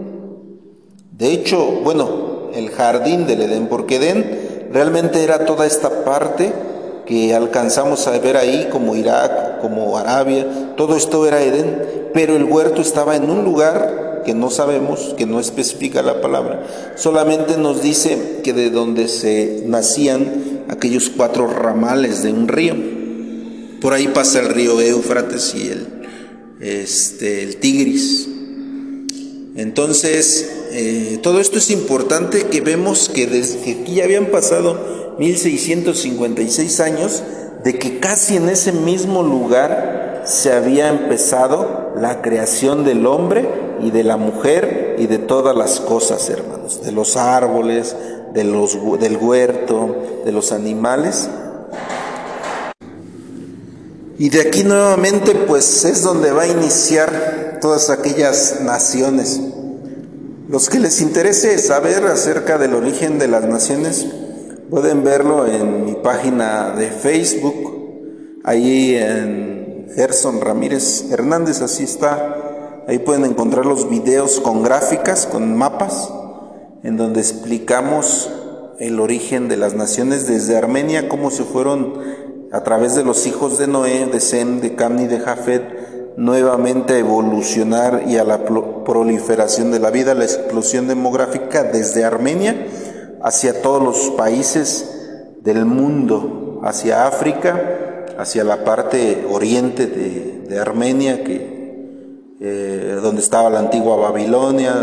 De 1.12 1.32
hecho, 1.32 1.66
bueno, 1.84 2.50
el 2.54 2.70
jardín 2.70 3.28
del 3.28 3.42
Edén, 3.42 3.68
porque 3.68 3.98
Edén 3.98 4.70
realmente 4.72 5.24
era 5.24 5.46
toda 5.46 5.66
esta 5.66 6.04
parte 6.04 6.52
que 7.06 7.34
alcanzamos 7.34 8.08
a 8.08 8.18
ver 8.20 8.38
ahí, 8.38 8.70
como 8.72 8.96
Irak, 8.96 9.62
como 9.62 9.98
Arabia, 9.98 10.76
todo 10.78 10.96
esto 10.96 11.26
era 11.26 11.42
Edén, 11.42 12.10
pero 12.14 12.36
el 12.36 12.44
huerto 12.44 12.82
estaba 12.82 13.16
en 13.16 13.30
un 13.30 13.44
lugar 13.44 14.22
que 14.26 14.34
no 14.34 14.52
sabemos, 14.52 15.16
que 15.18 15.26
no 15.26 15.40
especifica 15.40 16.04
la 16.04 16.22
palabra, 16.22 16.64
solamente 16.96 17.58
nos 17.58 17.82
dice 17.82 18.42
que 18.44 18.54
de 18.54 18.70
donde 18.70 19.08
se 19.08 19.64
nacían 19.66 20.66
aquellos 20.70 21.10
cuatro 21.10 21.48
ramales 21.48 22.22
de 22.22 22.32
un 22.32 22.48
río. 22.48 22.76
Por 23.82 23.94
ahí 23.94 24.08
pasa 24.10 24.40
el 24.40 24.50
río 24.50 24.80
Éufrates 24.80 25.56
y 25.56 25.70
el, 25.70 25.99
este, 26.60 27.44
el 27.44 27.58
Tigris. 27.58 28.28
Entonces, 29.56 30.50
eh, 30.72 31.20
todo 31.22 31.40
esto 31.40 31.58
es 31.58 31.70
importante 31.72 32.44
que 32.44 32.62
vemos 32.62 33.10
que 33.10 33.28
desde 33.28 33.60
que 33.60 33.72
aquí 33.82 33.96
ya 33.96 34.04
habían 34.04 34.28
pasado 34.28 35.16
1656 35.20 36.80
años, 36.80 37.24
de 37.64 37.78
que 37.78 38.00
casi 38.00 38.38
en 38.38 38.50
ese 38.50 38.72
mismo 38.72 39.22
lugar 39.24 40.24
se 40.26 40.54
había 40.54 40.90
empezado 40.90 41.94
la 41.98 42.22
creación 42.22 42.86
del 42.86 43.06
hombre 43.06 43.48
y 43.82 43.92
de 43.92 44.04
la 44.04 44.18
mujer 44.18 44.96
y 44.98 45.08
de 45.08 45.18
todas 45.18 45.56
las 45.56 45.80
cosas, 45.80 46.30
hermanos, 46.30 46.84
de 46.84 46.92
los 46.92 47.18
árboles, 47.18 47.96
de 48.34 48.44
los, 48.44 48.78
del 49.00 49.18
huerto, 49.18 50.22
de 50.26 50.32
los 50.32 50.52
animales. 50.52 51.30
Y 54.20 54.28
de 54.28 54.42
aquí 54.42 54.66
nuevamente 54.66 55.34
pues 55.34 55.86
es 55.86 56.04
donde 56.04 56.34
va 56.34 56.42
a 56.42 56.48
iniciar 56.48 57.60
todas 57.62 57.90
aquellas 57.90 58.60
naciones. 58.62 59.40
Los 60.50 60.70
que 60.70 60.78
les 60.78 61.00
interese 61.00 61.58
saber 61.58 62.06
acerca 62.06 62.58
del 62.58 62.74
origen 62.74 63.18
de 63.18 63.30
las 63.30 63.46
naciones, 63.46 64.06
pueden 64.70 65.06
verlo 65.06 65.48
en 65.48 65.86
mi 65.86 65.94
página 65.94 66.72
de 66.72 66.88
Facebook, 66.92 68.42
ahí 68.44 68.94
en 68.96 69.88
Gerson 69.96 70.42
Ramírez 70.42 71.10
Hernández, 71.10 71.62
así 71.62 71.86
está. 71.86 72.84
Ahí 72.90 73.00
pueden 73.00 73.24
encontrar 73.24 73.66
los 73.66 73.90
videos 73.90 74.42
con 74.42 74.64
gráficas, 74.64 75.28
con 75.28 75.56
mapas, 75.56 76.10
en 76.84 76.98
donde 76.98 77.22
explicamos 77.22 78.30
el 78.80 79.00
origen 79.00 79.48
de 79.48 79.56
las 79.56 79.76
naciones 79.76 80.28
desde 80.28 80.58
Armenia, 80.58 81.08
cómo 81.08 81.32
se 81.32 81.44
fueron 81.44 82.29
a 82.52 82.62
través 82.62 82.96
de 82.96 83.04
los 83.04 83.28
hijos 83.28 83.58
de 83.58 83.68
Noé, 83.68 84.06
de 84.06 84.20
Sem, 84.20 84.60
de 84.62 84.76
Cam 84.76 85.00
y 85.00 85.08
de 85.08 85.20
Jafet, 85.20 86.16
nuevamente 86.18 86.94
a 86.94 87.00
evolucionar 87.00 88.04
y 88.08 88.18
a 88.18 88.24
la 88.24 88.44
proliferación 88.46 89.72
de 89.72 89.80
la 89.80 89.92
vida, 89.92 90.14
la 90.14 90.26
explosión 90.26 90.88
demográfica 90.88 91.64
desde 91.64 92.04
Armenia 92.04 92.68
hacia 93.22 93.62
todos 93.62 93.82
los 93.84 94.12
países 94.18 95.38
del 95.42 95.66
mundo, 95.66 96.60
hacia 96.64 97.08
África, 97.08 98.06
hacia 98.18 98.44
la 98.44 98.64
parte 98.66 99.26
oriente 99.30 99.88
de, 99.88 100.60
Armenia, 100.60 101.24
que, 101.24 102.36
eh, 102.42 103.00
donde 103.02 103.22
estaba 103.22 103.50
la 103.50 103.60
antigua 103.60 103.96
Babilonia, 103.96 104.74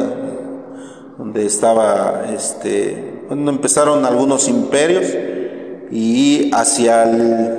donde 1.19 1.45
estaba, 1.45 2.25
este, 2.33 3.25
cuando 3.27 3.51
empezaron 3.51 4.05
algunos 4.05 4.49
imperios, 4.49 5.07
y 5.90 6.51
hacia 6.55 7.05
el, 7.05 7.59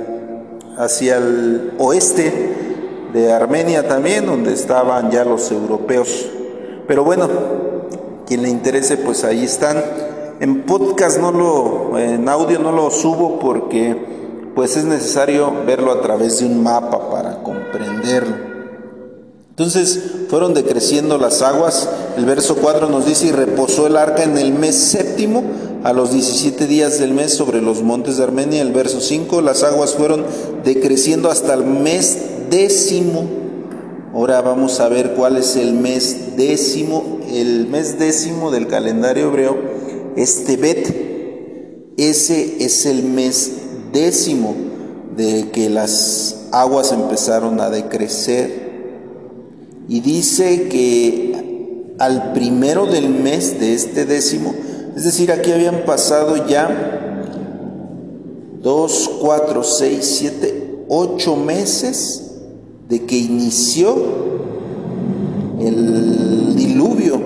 hacia 0.76 1.16
el 1.16 1.72
oeste, 1.78 2.58
de 3.12 3.32
Armenia 3.32 3.88
también, 3.88 4.26
donde 4.26 4.52
estaban 4.52 5.10
ya 5.10 5.24
los 5.24 5.50
europeos. 5.50 6.26
Pero 6.86 7.04
bueno, 7.04 7.28
quien 8.26 8.42
le 8.42 8.48
interese, 8.48 8.96
pues 8.96 9.24
ahí 9.24 9.44
están. 9.44 9.82
En 10.40 10.62
podcast 10.62 11.18
no 11.18 11.32
lo, 11.32 11.98
en 11.98 12.28
audio 12.28 12.58
no 12.58 12.72
lo 12.72 12.90
subo 12.90 13.38
porque 13.38 13.96
pues 14.54 14.76
es 14.76 14.84
necesario 14.84 15.52
verlo 15.66 15.92
a 15.92 16.00
través 16.00 16.40
de 16.40 16.46
un 16.46 16.62
mapa 16.62 17.10
para 17.10 17.42
comprenderlo. 17.42 18.47
Entonces 19.58 20.00
fueron 20.28 20.54
decreciendo 20.54 21.18
las 21.18 21.42
aguas. 21.42 21.88
El 22.16 22.26
verso 22.26 22.54
4 22.54 22.88
nos 22.88 23.06
dice, 23.06 23.26
y 23.26 23.32
reposó 23.32 23.88
el 23.88 23.96
arca 23.96 24.22
en 24.22 24.38
el 24.38 24.52
mes 24.52 24.76
séptimo, 24.76 25.42
a 25.82 25.92
los 25.92 26.12
17 26.12 26.68
días 26.68 27.00
del 27.00 27.12
mes 27.12 27.34
sobre 27.34 27.60
los 27.60 27.82
montes 27.82 28.18
de 28.18 28.22
Armenia. 28.22 28.62
El 28.62 28.70
verso 28.70 29.00
5, 29.00 29.42
las 29.42 29.64
aguas 29.64 29.94
fueron 29.94 30.24
decreciendo 30.64 31.28
hasta 31.28 31.54
el 31.54 31.64
mes 31.64 32.18
décimo. 32.50 33.28
Ahora 34.14 34.42
vamos 34.42 34.78
a 34.78 34.88
ver 34.88 35.14
cuál 35.14 35.36
es 35.36 35.56
el 35.56 35.72
mes 35.72 36.36
décimo. 36.36 37.18
El 37.28 37.66
mes 37.66 37.98
décimo 37.98 38.52
del 38.52 38.68
calendario 38.68 39.26
hebreo 39.26 39.56
es 40.14 40.44
Tebet. 40.44 41.94
Ese 41.96 42.64
es 42.64 42.86
el 42.86 43.02
mes 43.02 43.52
décimo 43.92 44.54
de 45.16 45.50
que 45.50 45.68
las 45.68 46.46
aguas 46.52 46.92
empezaron 46.92 47.60
a 47.60 47.70
decrecer. 47.70 48.67
Y 49.88 50.00
dice 50.00 50.68
que 50.68 51.94
al 51.98 52.32
primero 52.32 52.86
del 52.86 53.08
mes 53.08 53.58
de 53.58 53.74
este 53.74 54.04
décimo, 54.04 54.54
es 54.94 55.04
decir, 55.04 55.32
aquí 55.32 55.50
habían 55.50 55.84
pasado 55.86 56.46
ya 56.46 57.18
2, 58.62 59.10
4, 59.22 59.62
6, 59.62 59.98
7, 60.02 60.84
8 60.88 61.36
meses 61.36 62.32
de 62.88 63.04
que 63.06 63.16
inició 63.16 63.96
el 65.60 66.54
diluvio, 66.54 67.20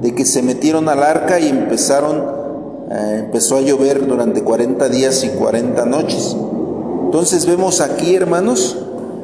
de 0.00 0.14
que 0.14 0.24
se 0.24 0.42
metieron 0.42 0.88
al 0.88 1.02
arca 1.02 1.38
y 1.38 1.48
empezaron, 1.48 2.24
eh, 2.90 3.24
empezó 3.26 3.56
a 3.56 3.60
llover 3.60 4.06
durante 4.06 4.42
40 4.42 4.88
días 4.88 5.22
y 5.24 5.28
40 5.28 5.84
noches. 5.84 6.36
Entonces 7.04 7.46
vemos 7.46 7.80
aquí, 7.80 8.14
hermanos, 8.14 8.76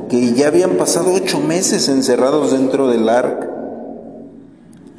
que 0.08 0.32
ya 0.34 0.48
habían 0.48 0.76
pasado 0.76 1.12
ocho 1.12 1.40
meses 1.40 1.88
encerrados 1.88 2.52
dentro 2.52 2.88
del 2.88 3.08
arca. 3.08 3.50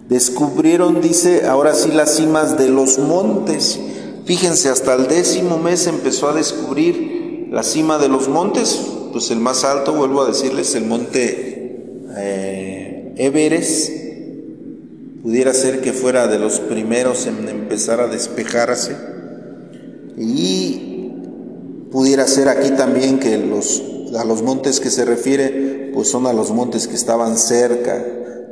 Descubrieron, 0.10 1.02
dice, 1.02 1.48
ahora 1.48 1.74
sí 1.74 1.92
las 1.92 2.16
cimas 2.16 2.58
de 2.58 2.70
los 2.70 3.00
montes. 3.00 3.80
Fíjense, 4.26 4.70
hasta 4.70 4.94
el 4.94 5.08
décimo 5.08 5.58
mes 5.58 5.88
empezó 5.88 6.30
a 6.30 6.34
descubrir 6.34 7.48
la 7.52 7.64
cima 7.64 7.98
de 7.98 8.10
los 8.10 8.28
montes. 8.28 8.80
Pues 9.12 9.32
el 9.32 9.40
más 9.40 9.64
alto, 9.64 9.94
vuelvo 9.94 10.22
a 10.22 10.28
decirles, 10.28 10.76
el 10.76 10.86
monte 10.86 12.04
eh, 12.18 13.14
Everest. 13.18 13.92
Pudiera 15.24 15.54
ser 15.54 15.82
que 15.82 15.92
fuera 15.92 16.28
de 16.28 16.38
los 16.38 16.60
primeros 16.60 17.26
en 17.26 17.48
empezar 17.50 18.00
a 18.00 18.08
despejarse. 18.08 18.96
Y 20.18 21.10
pudiera 21.92 22.28
ser 22.28 22.48
aquí 22.48 22.72
también 22.72 23.20
que 23.20 23.38
los, 23.38 23.82
a 24.18 24.26
los 24.26 24.42
montes 24.42 24.80
que 24.80 24.90
se 24.90 25.06
refiere, 25.06 25.92
pues 25.94 26.10
son 26.10 26.28
a 26.28 26.34
los 26.34 26.52
montes 26.52 26.88
que 26.88 26.96
estaban 26.96 27.38
cerca 27.38 28.04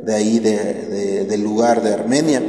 de 0.04 0.14
ahí, 0.14 0.40
del 0.40 1.42
lugar 1.42 1.82
de 1.82 1.94
Armenia. 1.94 2.42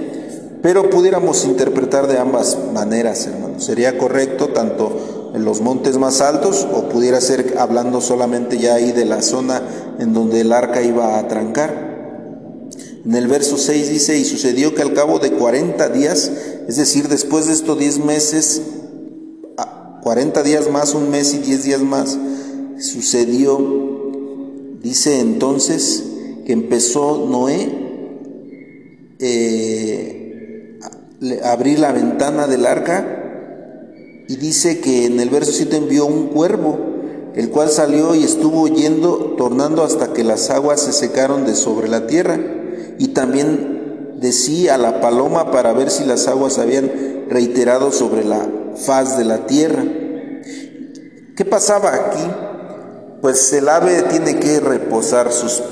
Pero 0.62 0.88
pudiéramos 0.88 1.44
interpretar 1.44 2.06
de 2.06 2.18
ambas 2.18 2.56
maneras, 2.72 3.26
hermanos. 3.26 3.64
Sería 3.64 3.98
correcto 3.98 4.48
tanto 4.48 5.32
en 5.34 5.44
los 5.44 5.60
montes 5.60 5.98
más 5.98 6.20
altos 6.20 6.66
o 6.72 6.88
pudiera 6.88 7.20
ser 7.20 7.56
hablando 7.58 8.00
solamente 8.00 8.56
ya 8.56 8.74
ahí 8.74 8.92
de 8.92 9.04
la 9.04 9.20
zona 9.20 9.62
en 9.98 10.14
donde 10.14 10.40
el 10.40 10.52
arca 10.52 10.80
iba 10.80 11.18
a 11.18 11.28
trancar. 11.28 11.92
En 13.04 13.14
el 13.14 13.26
verso 13.26 13.58
6 13.58 13.90
dice, 13.90 14.16
y 14.16 14.24
sucedió 14.24 14.74
que 14.74 14.80
al 14.80 14.94
cabo 14.94 15.18
de 15.18 15.32
40 15.32 15.90
días, 15.90 16.30
es 16.66 16.76
decir, 16.76 17.08
después 17.08 17.46
de 17.46 17.52
estos 17.52 17.78
10 17.78 17.98
meses, 17.98 18.62
40 20.02 20.42
días 20.42 20.70
más, 20.70 20.94
un 20.94 21.10
mes 21.10 21.34
y 21.34 21.38
10 21.38 21.64
días 21.64 21.80
más, 21.82 22.16
sucedió, 22.78 23.58
dice 24.82 25.20
entonces, 25.20 26.04
que 26.46 26.52
empezó 26.52 27.26
Noé 27.28 27.84
eh, 29.18 30.78
a 31.42 31.52
abrir 31.52 31.78
la 31.78 31.92
ventana 31.92 32.46
del 32.46 32.66
arca 32.66 33.14
y 34.28 34.36
dice 34.36 34.80
que 34.80 35.06
en 35.06 35.20
el 35.20 35.30
verso 35.30 35.52
7 35.52 35.76
envió 35.76 36.06
un 36.06 36.28
cuervo, 36.28 36.78
el 37.34 37.50
cual 37.50 37.68
salió 37.68 38.14
y 38.14 38.24
estuvo 38.24 38.68
yendo, 38.68 39.34
tornando 39.36 39.82
hasta 39.82 40.12
que 40.12 40.24
las 40.24 40.50
aguas 40.50 40.80
se 40.80 40.92
secaron 40.92 41.44
de 41.44 41.54
sobre 41.54 41.88
la 41.88 42.06
tierra. 42.06 42.38
Y 42.98 43.08
también 43.08 44.16
decía 44.20 44.76
a 44.76 44.78
la 44.78 45.00
paloma 45.00 45.50
para 45.50 45.72
ver 45.72 45.90
si 45.90 46.04
las 46.04 46.28
aguas 46.28 46.58
habían 46.58 46.90
reiterado 47.28 47.92
sobre 47.92 48.24
la 48.24 48.48
faz 48.76 49.18
de 49.18 49.24
la 49.24 49.46
tierra. 49.46 49.84
¿Qué 51.36 51.44
pasaba 51.44 51.94
aquí? 51.94 52.53
Pues 53.24 53.54
el 53.54 53.70
ave 53.70 54.02
tiene 54.02 54.38
que 54.38 54.60
reposar 54.60 55.32
sus 55.32 55.62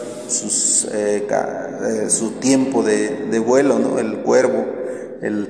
eh, 0.91 1.29
eh, 1.29 2.09
su 2.09 2.31
tiempo 2.41 2.83
de, 2.83 3.39
vuelo, 3.41 3.79
¿no? 3.79 3.99
el 3.99 4.23
cuervo, 4.23 4.65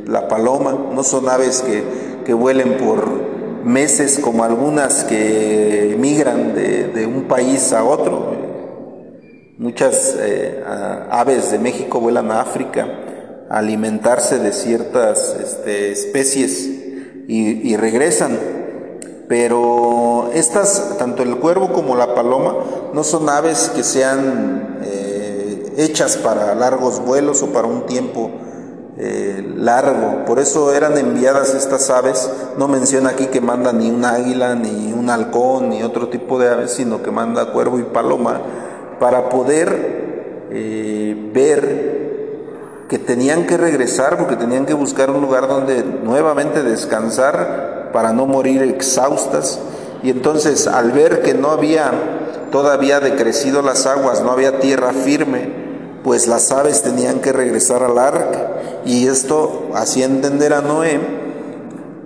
la 0.09 0.27
paloma, 0.27 0.77
no 0.93 1.05
son 1.05 1.29
aves 1.29 1.63
que, 1.63 1.85
que, 2.25 2.35
vuelen 2.35 2.77
por 2.77 3.07
meses 3.63 4.19
como 4.19 4.43
algunas 4.43 5.05
que 5.05 5.95
migran 5.97 6.57
de, 6.57 7.07
un 7.07 7.29
país 7.29 7.73
a 7.73 7.85
otro. 7.85 8.35
Muchas 9.59 10.17
eh, 10.19 10.61
aves 11.09 11.53
de 11.53 11.61
México 11.61 12.01
vuelan 12.01 12.33
a 12.33 12.41
África 12.41 12.89
a 13.49 13.59
alimentarse 13.59 14.41
de 14.41 14.53
ciertas 14.53 15.37
este, 15.41 15.93
especies 15.93 16.69
y 17.29 17.77
regresan 17.77 18.62
pero 19.33 20.29
estas, 20.35 20.99
tanto 20.99 21.23
el 21.23 21.39
cuervo 21.39 21.73
como 21.73 21.97
la 21.97 22.15
paloma, 22.15 22.55
no 22.93 23.03
son 23.03 23.31
aves 23.31 23.73
que 23.75 23.83
sean 23.83 24.81
eh, 24.83 25.73
hechas 25.79 26.19
para 26.19 26.55
largos 26.55 27.03
vuelos 27.03 27.43
o 27.43 27.47
para 27.47 27.67
un 27.67 27.87
tiempo 27.87 28.31
eh, 28.99 29.43
largo. 29.57 30.27
Por 30.27 30.39
eso 30.39 30.75
eran 30.75 30.99
enviadas 30.99 31.55
estas 31.55 31.89
aves. 31.89 32.29
No 32.59 32.69
menciona 32.69 33.09
aquí 33.09 33.29
que 33.29 33.41
manda 33.41 33.73
ni 33.73 33.91
un 33.91 34.05
águila, 34.05 34.55
ni 34.55 34.93
un 34.93 35.09
halcón, 35.09 35.71
ni 35.71 35.83
otro 35.83 36.09
tipo 36.09 36.39
de 36.39 36.51
aves, 36.51 36.73
sino 36.73 37.03
que 37.03 37.11
manda 37.11 37.53
cuervo 37.53 37.79
y 37.79 37.85
paloma 37.85 38.39
para 39.01 39.31
poder 39.31 40.49
eh, 40.51 41.31
ver 41.33 42.03
que 42.87 42.99
tenían 42.99 43.47
que 43.47 43.57
regresar 43.57 44.19
porque 44.19 44.37
tenían 44.37 44.67
que 44.67 44.75
buscar 44.75 45.11
un 45.11 45.23
lugar 45.23 45.49
donde 45.49 45.83
nuevamente 45.83 46.63
descansar 46.63 47.72
para 47.93 48.13
no 48.13 48.27
morir 48.27 48.63
exhaustas. 48.63 49.61
Y 50.03 50.11
entonces 50.11 50.67
al 50.67 50.93
ver 50.93 51.23
que 51.23 51.35
no 51.35 51.51
había 51.51 51.93
todavía 52.51 53.01
decrecido 53.01 53.63
las 53.63 53.87
aguas, 53.87 54.23
no 54.23 54.31
había 54.31 54.61
tierra 54.61 54.93
firme, 54.93 55.63
pues 56.05 56.27
las 56.27 56.53
aves 56.53 56.83
tenían 56.83 57.21
que 57.21 57.33
regresar 57.33 57.83
al 57.83 57.99
arca. 57.99 58.81
Y 58.85 59.07
esto 59.07 59.71
hacía 59.75 60.05
entender 60.05 60.53
a 60.53 60.61
Noé 60.61 61.01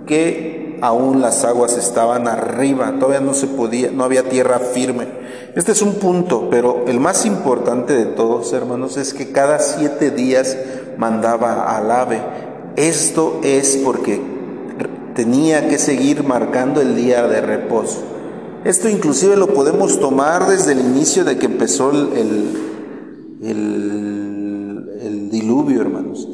que 0.05 0.79
aún 0.81 1.21
las 1.21 1.43
aguas 1.43 1.75
estaban 1.77 2.27
arriba, 2.27 2.93
todavía 2.99 3.19
no 3.19 3.33
se 3.33 3.47
podía, 3.47 3.91
no 3.91 4.03
había 4.03 4.29
tierra 4.29 4.59
firme. 4.59 5.07
Este 5.55 5.71
es 5.71 5.81
un 5.81 5.95
punto, 5.95 6.49
pero 6.51 6.85
el 6.87 6.99
más 6.99 7.25
importante 7.25 7.93
de 7.93 8.05
todos, 8.05 8.53
hermanos, 8.53 8.95
es 8.97 9.13
que 9.13 9.31
cada 9.31 9.59
siete 9.59 10.11
días 10.11 10.55
mandaba 10.97 11.75
al 11.75 11.89
ave. 11.89 12.21
Esto 12.75 13.39
es 13.43 13.77
porque 13.83 14.36
tenía 15.17 15.67
que 15.67 15.79
seguir 15.79 16.23
marcando 16.23 16.79
el 16.79 16.95
día 16.95 17.27
de 17.27 17.41
reposo. 17.41 18.03
Esto 18.63 18.87
inclusive 18.87 19.35
lo 19.35 19.47
podemos 19.47 19.99
tomar 19.99 20.47
desde 20.47 20.73
el 20.73 20.79
inicio 20.79 21.25
de 21.25 21.39
que 21.39 21.47
empezó 21.47 21.89
el, 21.89 22.55
el, 23.41 25.29
diluvio, 25.31 25.81
hermanos. 25.81 26.29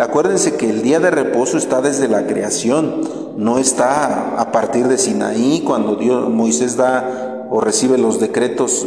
Acuérdense 0.00 0.56
que 0.56 0.68
el 0.68 0.82
día 0.82 1.00
de 1.00 1.10
reposo 1.10 1.56
está 1.56 1.80
desde 1.80 2.08
la 2.08 2.26
creación, 2.26 3.00
no 3.38 3.58
está 3.58 4.38
a 4.38 4.52
partir 4.52 4.86
de 4.86 4.98
Sinaí, 4.98 5.62
cuando 5.64 5.96
Dios, 5.96 6.28
Moisés 6.30 6.76
da 6.76 7.46
o 7.50 7.60
recibe 7.60 7.96
los 7.96 8.20
decretos, 8.20 8.86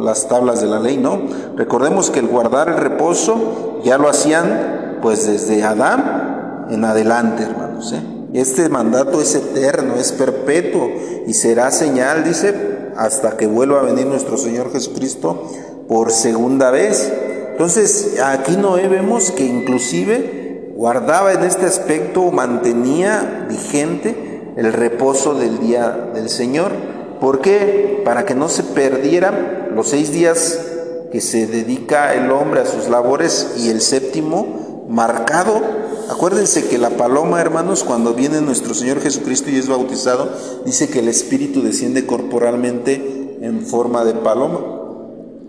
las 0.00 0.28
tablas 0.28 0.60
de 0.60 0.66
la 0.66 0.78
ley, 0.78 0.98
no. 0.98 1.22
Recordemos 1.56 2.10
que 2.10 2.18
el 2.18 2.26
guardar 2.26 2.68
el 2.68 2.76
reposo 2.76 3.80
ya 3.82 3.96
lo 3.96 4.08
hacían 4.08 4.98
pues 5.00 5.26
desde 5.26 5.62
Adán 5.62 6.66
en 6.70 6.84
adelante, 6.84 7.44
hermanos. 7.44 7.92
¿eh? 7.92 8.19
Este 8.32 8.68
mandato 8.68 9.20
es 9.20 9.34
eterno, 9.34 9.96
es 9.96 10.12
perpetuo 10.12 10.88
y 11.26 11.34
será 11.34 11.70
señal, 11.70 12.22
dice, 12.22 12.54
hasta 12.96 13.36
que 13.36 13.46
vuelva 13.46 13.80
a 13.80 13.84
venir 13.84 14.06
nuestro 14.06 14.36
Señor 14.36 14.72
Jesucristo 14.72 15.50
por 15.88 16.12
segunda 16.12 16.70
vez. 16.70 17.12
Entonces, 17.50 18.20
aquí 18.24 18.56
Noé 18.56 18.86
vemos 18.88 19.32
que 19.32 19.44
inclusive 19.44 20.72
guardaba 20.76 21.32
en 21.32 21.42
este 21.42 21.66
aspecto, 21.66 22.30
mantenía 22.30 23.46
vigente 23.48 24.52
el 24.56 24.72
reposo 24.72 25.34
del 25.34 25.58
día 25.58 26.10
del 26.14 26.28
Señor. 26.28 26.72
¿Por 27.20 27.40
qué? 27.40 28.00
Para 28.04 28.24
que 28.24 28.34
no 28.34 28.48
se 28.48 28.62
perdieran 28.62 29.70
los 29.74 29.88
seis 29.88 30.12
días 30.12 30.58
que 31.10 31.20
se 31.20 31.46
dedica 31.48 32.14
el 32.14 32.30
hombre 32.30 32.60
a 32.60 32.66
sus 32.66 32.88
labores 32.88 33.54
y 33.58 33.70
el 33.70 33.80
séptimo 33.80 34.86
marcado 34.88 35.79
Acuérdense 36.10 36.66
que 36.66 36.76
la 36.76 36.90
paloma, 36.90 37.40
hermanos, 37.40 37.84
cuando 37.84 38.14
viene 38.14 38.40
nuestro 38.40 38.74
Señor 38.74 39.00
Jesucristo 39.00 39.48
y 39.48 39.58
es 39.58 39.68
bautizado, 39.68 40.28
dice 40.64 40.88
que 40.88 40.98
el 40.98 41.06
Espíritu 41.08 41.62
desciende 41.62 42.04
corporalmente 42.04 43.38
en 43.42 43.64
forma 43.64 44.04
de 44.04 44.14
paloma. 44.14 44.58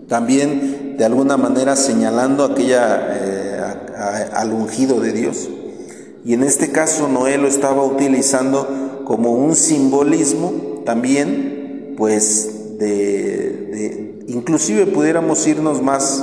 También, 0.06 0.94
de 0.96 1.04
alguna 1.04 1.36
manera, 1.36 1.74
señalando 1.74 2.44
aquella, 2.44 3.08
eh, 3.10 3.60
al 4.32 4.52
ungido 4.52 5.00
de 5.00 5.12
Dios. 5.12 5.50
Y 6.24 6.34
en 6.34 6.44
este 6.44 6.70
caso, 6.70 7.08
Noé 7.08 7.38
lo 7.38 7.48
estaba 7.48 7.84
utilizando 7.84 9.02
como 9.04 9.32
un 9.32 9.56
simbolismo 9.56 10.82
también, 10.86 11.94
pues, 11.98 12.78
de, 12.78 14.24
inclusive 14.28 14.86
pudiéramos 14.86 15.44
irnos 15.44 15.82
más 15.82 16.22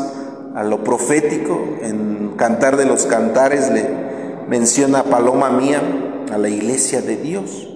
a 0.55 0.63
lo 0.63 0.81
profético, 0.85 1.59
en 1.81 2.35
Cantar 2.37 2.77
de 2.77 2.85
los 2.85 3.05
Cantares 3.05 3.69
le, 3.69 4.08
menciona 4.49 5.03
paloma 5.03 5.51
mía 5.51 5.81
a 6.33 6.37
la 6.37 6.49
iglesia 6.49 7.01
de 7.01 7.17
Dios. 7.17 7.67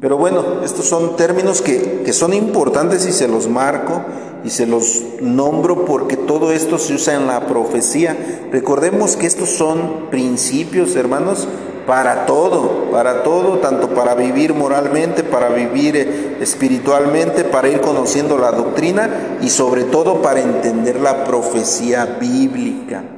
Pero 0.00 0.18
bueno, 0.18 0.62
estos 0.62 0.86
son 0.86 1.16
términos 1.16 1.62
que, 1.62 2.02
que, 2.04 2.12
son 2.12 2.34
importantes 2.34 3.06
y 3.06 3.12
se 3.12 3.28
los 3.28 3.48
marco 3.48 4.02
y 4.44 4.50
se 4.50 4.66
los 4.66 5.02
nombro 5.22 5.86
porque 5.86 6.16
todo 6.16 6.52
esto 6.52 6.78
se 6.78 6.94
usa 6.94 7.14
en 7.14 7.26
la 7.26 7.46
profecía. 7.46 8.16
Recordemos 8.52 9.16
que 9.16 9.26
estos 9.26 9.48
son 9.48 10.10
principios, 10.10 10.96
hermanos, 10.96 11.48
para 11.86 12.26
todo, 12.26 12.90
para 12.90 13.22
todo, 13.22 13.58
tanto 13.58 13.90
para 13.94 14.14
vivir 14.14 14.52
moralmente, 14.52 15.22
para 15.22 15.48
vivir 15.48 15.96
eh, 15.96 16.36
espiritualmente, 16.40 17.44
para 17.44 17.68
ir 17.68 17.80
conociendo 17.80 18.36
la 18.36 18.50
doctrina 18.50 19.38
y 19.40 19.48
sobre 19.48 19.84
todo 19.84 20.20
para 20.20 20.40
entender 20.40 21.00
la 21.00 21.24
profecía 21.24 22.18
bíblica. 22.20 23.15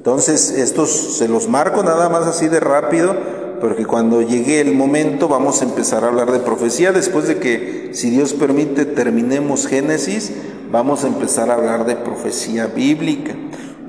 Entonces, 0.00 0.52
estos 0.52 1.18
se 1.18 1.28
los 1.28 1.46
marco 1.46 1.82
nada 1.82 2.08
más 2.08 2.26
así 2.26 2.48
de 2.48 2.58
rápido, 2.58 3.14
porque 3.60 3.84
cuando 3.84 4.22
llegue 4.22 4.58
el 4.62 4.72
momento 4.72 5.28
vamos 5.28 5.60
a 5.60 5.66
empezar 5.66 6.04
a 6.04 6.06
hablar 6.06 6.32
de 6.32 6.38
profecía, 6.38 6.90
después 6.90 7.28
de 7.28 7.36
que, 7.36 7.90
si 7.92 8.08
Dios 8.08 8.32
permite, 8.32 8.86
terminemos 8.86 9.66
Génesis, 9.66 10.32
vamos 10.72 11.04
a 11.04 11.08
empezar 11.08 11.50
a 11.50 11.54
hablar 11.54 11.84
de 11.84 11.96
profecía 11.96 12.64
bíblica. 12.64 13.34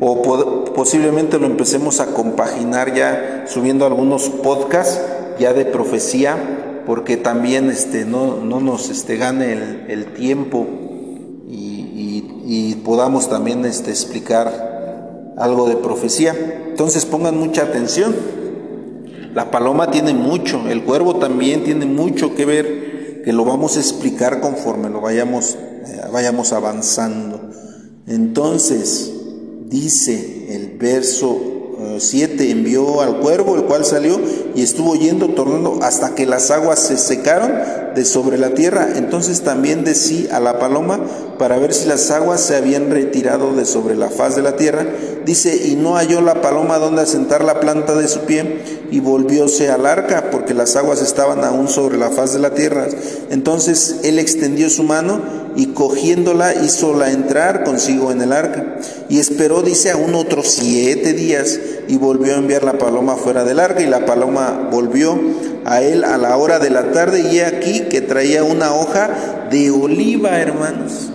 O 0.02 0.66
posiblemente 0.76 1.40
lo 1.40 1.46
empecemos 1.46 2.02
a 2.02 2.08
compaginar 2.08 2.94
ya 2.94 3.46
subiendo 3.48 3.86
algunos 3.86 4.28
podcasts 4.28 5.00
ya 5.40 5.54
de 5.54 5.64
profecía, 5.64 6.84
porque 6.86 7.16
también 7.16 7.70
este, 7.70 8.04
no, 8.04 8.36
no 8.36 8.60
nos 8.60 8.90
este, 8.90 9.16
gane 9.16 9.86
el, 9.88 10.08
tiempo 10.08 10.68
y, 11.48 12.76
podamos 12.84 13.30
también 13.30 13.64
este, 13.64 13.92
explicar 13.92 14.71
algo 15.42 15.68
de 15.68 15.76
profecía. 15.76 16.36
Entonces 16.70 17.06
pongan 17.06 17.38
mucha 17.38 17.64
atención. 17.64 18.16
La 19.34 19.50
paloma 19.52 19.92
tiene 19.92 20.14
mucho, 20.14 20.68
el 20.70 20.84
cuervo 20.84 21.16
también 21.16 21.64
tiene 21.64 21.86
mucho 21.86 22.36
que 22.36 22.46
ver, 22.46 23.22
que 23.24 23.32
lo 23.32 23.46
vamos 23.46 23.78
a 23.78 23.80
explicar 23.80 24.42
conforme 24.42 24.90
lo 24.90 25.00
vayamos, 25.00 25.56
eh, 25.56 26.02
vayamos 26.12 26.52
avanzando. 26.52 27.40
Entonces, 28.08 29.12
dice 29.70 30.48
el 30.54 30.78
verso 30.78 31.62
7, 31.98 32.44
eh, 32.44 32.52
envió 32.52 33.02
al 33.02 33.20
cuervo, 33.20 33.56
el 33.56 33.64
cual 33.64 33.86
salió 33.86 34.20
y 34.54 34.62
estuvo 34.62 34.96
yendo, 34.96 35.30
tornando 35.30 35.80
hasta 35.82 36.14
que 36.14 36.26
las 36.26 36.52
aguas 36.52 36.80
se 36.80 36.98
secaron 36.98 37.52
de 37.96 38.06
sobre 38.06 38.38
la 38.38 38.54
tierra. 38.54 38.90
Entonces 38.96 39.42
también 39.42 39.84
decía 39.84 40.36
a 40.36 40.40
la 40.40 40.60
paloma 40.60 41.00
para 41.38 41.58
ver 41.58 41.74
si 41.74 41.88
las 41.88 42.12
aguas 42.12 42.42
se 42.42 42.56
habían 42.56 42.92
retirado 42.92 43.54
de 43.54 43.66
sobre 43.66 43.96
la 43.96 44.10
faz 44.10 44.36
de 44.36 44.42
la 44.42 44.56
tierra. 44.56 44.86
Dice, 45.26 45.56
y 45.68 45.76
no 45.76 45.96
halló 45.96 46.22
la 46.22 46.42
paloma 46.42 46.78
donde 46.80 47.04
asentar 47.04 47.44
la 47.44 47.60
planta 47.60 47.94
de 47.96 48.08
su 48.08 48.22
pie 48.22 48.62
y 48.90 49.00
volvióse 49.00 49.70
al 49.70 49.86
arca, 49.86 50.30
porque 50.32 50.54
las 50.54 50.76
aguas 50.76 51.02
estaban 51.02 51.44
aún 51.44 51.68
sobre 51.68 51.98
la 51.98 52.10
faz 52.10 52.34
de 52.34 52.40
la 52.40 52.54
tierra. 52.54 52.88
Entonces 53.30 53.98
él 54.04 54.18
extendió 54.18 54.70
su 54.70 54.84
mano 54.84 55.22
y 55.56 55.68
cogiéndola 55.68 56.56
hízola 56.56 57.12
entrar 57.12 57.64
consigo 57.64 58.12
en 58.12 58.22
el 58.22 58.34
arca. 58.34 58.78
Y 59.10 59.20
esperó, 59.20 59.62
dice, 59.62 59.92
aún 59.92 60.16
otros 60.16 60.48
siete 60.48 61.14
días 61.14 61.60
y 61.88 61.98
volvió 61.98 62.34
a 62.34 62.38
enviar 62.38 62.64
la 62.64 62.78
paloma 62.78 63.16
fuera 63.16 63.44
del 63.44 63.60
arca 63.60 63.82
y 63.82 63.88
la 63.88 64.06
paloma 64.06 64.70
volvió 64.72 65.20
a 65.66 65.82
él 65.82 66.04
a 66.04 66.18
la 66.18 66.38
hora 66.38 66.60
de 66.60 66.70
la 66.70 66.92
tarde 66.92 67.30
y 67.32 67.40
he 67.40 67.46
aquí 67.46 67.82
que 67.90 68.02
traía 68.02 68.44
una 68.44 68.74
hoja 68.74 69.48
de 69.52 69.70
oliva, 69.72 70.40
hermanos. 70.40 71.12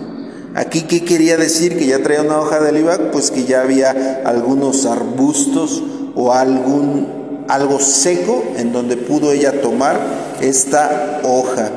Aquí, 0.57 0.81
¿qué 0.81 1.05
quería 1.05 1.37
decir? 1.37 1.77
Que 1.77 1.85
ya 1.85 2.01
traía 2.01 2.23
una 2.23 2.39
hoja 2.39 2.59
de 2.59 2.69
oliva, 2.69 2.97
pues 3.11 3.29
que 3.29 3.45
ya 3.45 3.61
había 3.61 4.23
algunos 4.25 4.87
arbustos 4.87 5.83
o 6.15 6.33
algún, 6.33 7.45
algo 7.47 7.79
seco 7.79 8.43
en 8.57 8.73
donde 8.73 8.97
pudo 8.97 9.31
ella 9.31 9.61
tomar 9.61 9.99
esta 10.41 11.21
hoja. 11.23 11.69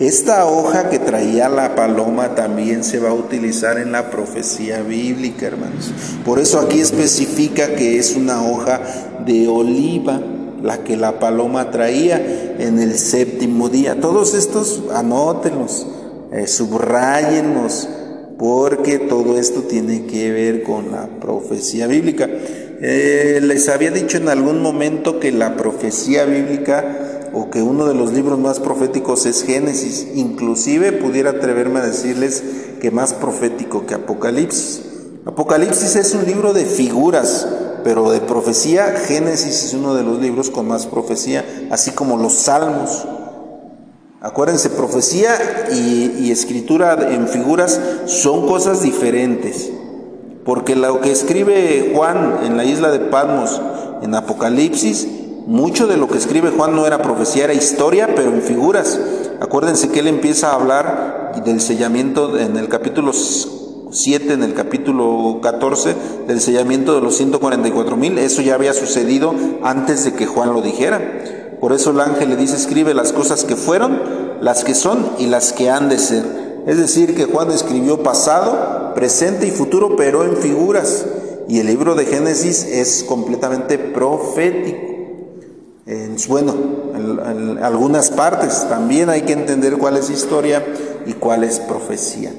Esta 0.00 0.44
hoja 0.46 0.90
que 0.90 0.98
traía 0.98 1.48
la 1.48 1.76
paloma 1.76 2.34
también 2.34 2.82
se 2.82 2.98
va 2.98 3.10
a 3.10 3.14
utilizar 3.14 3.78
en 3.78 3.92
la 3.92 4.10
profecía 4.10 4.82
bíblica, 4.82 5.46
hermanos. 5.46 5.92
Por 6.24 6.40
eso 6.40 6.58
aquí 6.58 6.80
especifica 6.80 7.76
que 7.76 8.00
es 8.00 8.16
una 8.16 8.42
hoja 8.42 8.80
de 9.24 9.46
oliva, 9.46 10.20
la 10.64 10.78
que 10.78 10.96
la 10.96 11.20
paloma 11.20 11.70
traía 11.70 12.16
en 12.58 12.80
el 12.80 12.98
séptimo 12.98 13.68
día. 13.68 14.00
Todos 14.00 14.34
estos 14.34 14.82
anótenlos, 14.92 15.86
eh, 16.34 16.46
porque 18.38 18.98
todo 18.98 19.38
esto 19.38 19.62
tiene 19.62 20.06
que 20.06 20.32
ver 20.32 20.62
con 20.62 20.90
la 20.90 21.06
profecía 21.20 21.86
bíblica. 21.86 22.28
Eh, 22.28 23.40
les 23.42 23.68
había 23.68 23.90
dicho 23.90 24.16
en 24.16 24.28
algún 24.28 24.60
momento 24.60 25.20
que 25.20 25.30
la 25.30 25.56
profecía 25.56 26.24
bíblica 26.24 27.30
o 27.32 27.50
que 27.50 27.62
uno 27.62 27.86
de 27.86 27.94
los 27.94 28.12
libros 28.12 28.38
más 28.38 28.60
proféticos 28.60 29.26
es 29.26 29.44
Génesis. 29.44 30.08
Inclusive 30.14 30.92
pudiera 30.92 31.30
atreverme 31.30 31.80
a 31.80 31.86
decirles 31.86 32.42
que 32.80 32.90
más 32.90 33.12
profético 33.12 33.86
que 33.86 33.94
Apocalipsis. 33.94 34.82
Apocalipsis 35.26 35.96
es 35.96 36.14
un 36.14 36.26
libro 36.26 36.52
de 36.52 36.64
figuras, 36.66 37.48
pero 37.82 38.10
de 38.10 38.20
profecía, 38.20 38.94
Génesis 39.06 39.64
es 39.64 39.74
uno 39.74 39.94
de 39.94 40.02
los 40.02 40.20
libros 40.20 40.50
con 40.50 40.68
más 40.68 40.86
profecía, 40.86 41.44
así 41.70 41.92
como 41.92 42.16
los 42.16 42.34
salmos. 42.34 43.06
Acuérdense, 44.24 44.70
profecía 44.70 45.36
y, 45.70 46.30
escritura 46.30 46.96
en 47.10 47.28
figuras 47.28 47.78
son 48.06 48.48
cosas 48.48 48.80
diferentes. 48.80 49.70
Porque 50.46 50.74
lo 50.74 51.02
que 51.02 51.12
escribe 51.12 51.92
Juan 51.94 52.38
en 52.42 52.56
la 52.56 52.64
isla 52.64 52.90
de 52.90 53.00
Patmos, 53.00 53.60
en 54.00 54.14
Apocalipsis, 54.14 55.06
mucho 55.46 55.86
de 55.86 55.98
lo 55.98 56.08
que 56.08 56.16
escribe 56.16 56.50
Juan 56.56 56.74
no 56.74 56.86
era 56.86 57.02
profecía, 57.02 57.44
era 57.44 57.52
historia, 57.52 58.14
pero 58.16 58.30
en 58.30 58.40
figuras. 58.40 58.98
Acuérdense 59.42 59.90
que 59.90 60.00
él 60.00 60.06
empieza 60.06 60.52
a 60.52 60.54
hablar 60.54 61.32
del 61.44 61.60
sellamiento 61.60 62.38
en 62.38 62.56
el 62.56 62.70
capítulo 62.70 63.12
7, 63.12 64.32
en 64.32 64.42
el 64.42 64.54
capítulo 64.54 65.40
14, 65.42 65.94
del 66.26 66.40
sellamiento 66.40 66.94
de 66.94 67.02
los 67.02 67.14
144 67.18 67.94
mil. 67.98 68.16
Eso 68.16 68.40
ya 68.40 68.54
había 68.54 68.72
sucedido 68.72 69.34
antes 69.62 70.02
de 70.06 70.14
que 70.14 70.24
Juan 70.24 70.54
lo 70.54 70.62
dijera. 70.62 71.42
Por 71.64 71.72
eso 71.72 71.92
el 71.92 72.00
ángel 72.00 72.28
le 72.28 72.36
dice, 72.36 72.56
escribe 72.56 72.92
las 72.92 73.14
cosas 73.14 73.44
que 73.44 73.56
fueron, 73.56 73.98
las 74.42 74.64
que 74.64 74.74
son 74.74 75.12
y 75.18 75.28
las 75.28 75.54
que 75.54 75.70
han 75.70 75.88
de 75.88 75.96
ser. 75.96 76.22
Es 76.66 76.76
decir, 76.76 77.14
que 77.14 77.24
Juan 77.24 77.50
escribió 77.50 78.02
pasado, 78.02 78.92
presente 78.94 79.46
y 79.46 79.50
futuro, 79.50 79.96
pero 79.96 80.24
en 80.24 80.36
figuras. 80.36 81.06
Y 81.48 81.60
el 81.60 81.68
libro 81.68 81.94
de 81.94 82.04
Génesis 82.04 82.66
es 82.66 83.02
completamente 83.04 83.78
profético 83.78 84.76
en, 85.86 86.16
bueno, 86.28 86.54
en, 86.94 87.58
algunas 87.64 88.10
partes. 88.10 88.68
También 88.68 89.08
hay 89.08 89.22
que 89.22 89.32
entender 89.32 89.78
cuál 89.78 89.96
es 89.96 90.10
historia 90.10 90.62
y 91.06 91.14
cuál 91.14 91.44
es 91.44 91.60
profecía. 91.60 92.30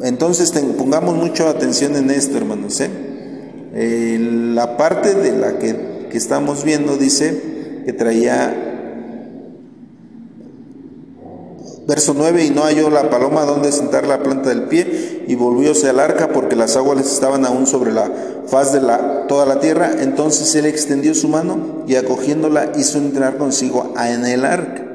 Entonces 0.00 0.50
pongamos 0.78 1.14
mucha 1.14 1.50
atención 1.50 1.94
en 1.94 2.10
esto, 2.10 2.38
hermanos. 2.38 2.80
¿eh? 2.80 4.18
la 4.54 4.78
parte 4.78 5.14
de 5.14 5.32
la 5.32 5.58
que, 5.58 6.06
que 6.10 6.16
estamos 6.16 6.64
viendo 6.64 6.96
dice 6.96 7.49
que 7.84 7.92
traía 7.92 8.70
Verso 11.90 12.14
9, 12.16 12.44
y 12.44 12.50
no 12.50 12.62
halló 12.62 12.88
la 12.88 13.10
paloma 13.10 13.44
donde 13.44 13.72
sentar 13.72 14.06
la 14.06 14.22
planta 14.22 14.50
del 14.50 14.68
pie, 14.68 15.24
y 15.26 15.34
volvióse 15.34 15.88
al 15.88 15.98
arca 15.98 16.28
porque 16.28 16.54
las 16.54 16.76
aguas 16.76 17.04
estaban 17.04 17.44
aún 17.44 17.66
sobre 17.66 17.90
la 17.90 18.08
faz 18.46 18.72
de 18.72 18.80
la, 18.80 19.26
toda 19.26 19.44
la 19.44 19.58
tierra. 19.58 19.90
Entonces 19.98 20.54
él 20.54 20.66
extendió 20.66 21.16
su 21.16 21.26
mano 21.26 21.82
y 21.88 21.96
acogiéndola 21.96 22.70
hizo 22.76 22.98
entrar 22.98 23.38
consigo 23.38 23.92
en 24.00 24.24
el 24.24 24.44
arca. 24.44 24.86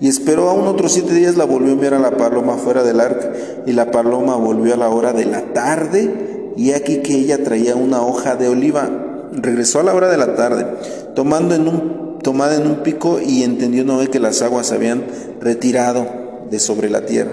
Y 0.00 0.08
esperó 0.08 0.48
aún 0.48 0.66
otros 0.66 0.92
siete 0.92 1.12
días, 1.12 1.36
la 1.36 1.44
volvió 1.44 1.72
a 1.72 1.74
enviar 1.74 1.92
a 1.92 1.98
la 1.98 2.12
paloma 2.12 2.54
fuera 2.54 2.84
del 2.84 3.00
arca, 3.00 3.32
y 3.66 3.72
la 3.74 3.90
paloma 3.90 4.36
volvió 4.36 4.72
a 4.72 4.78
la 4.78 4.88
hora 4.88 5.12
de 5.12 5.26
la 5.26 5.52
tarde, 5.52 6.52
y 6.56 6.72
aquí 6.72 7.02
que 7.02 7.16
ella 7.16 7.44
traía 7.44 7.76
una 7.76 8.00
hoja 8.00 8.36
de 8.36 8.48
oliva. 8.48 8.88
Regresó 9.32 9.80
a 9.80 9.82
la 9.82 9.92
hora 9.92 10.08
de 10.08 10.16
la 10.16 10.36
tarde, 10.36 10.66
tomando 11.14 11.54
en 11.54 11.68
un, 11.68 12.09
tomada 12.22 12.56
en 12.56 12.66
un 12.66 12.76
pico, 12.82 13.20
y 13.24 13.42
entendió 13.42 13.84
Noé 13.84 14.08
que 14.08 14.20
las 14.20 14.42
aguas 14.42 14.68
se 14.68 14.74
habían 14.74 15.04
retirado 15.40 16.06
de 16.50 16.58
sobre 16.58 16.90
la 16.90 17.06
tierra. 17.06 17.30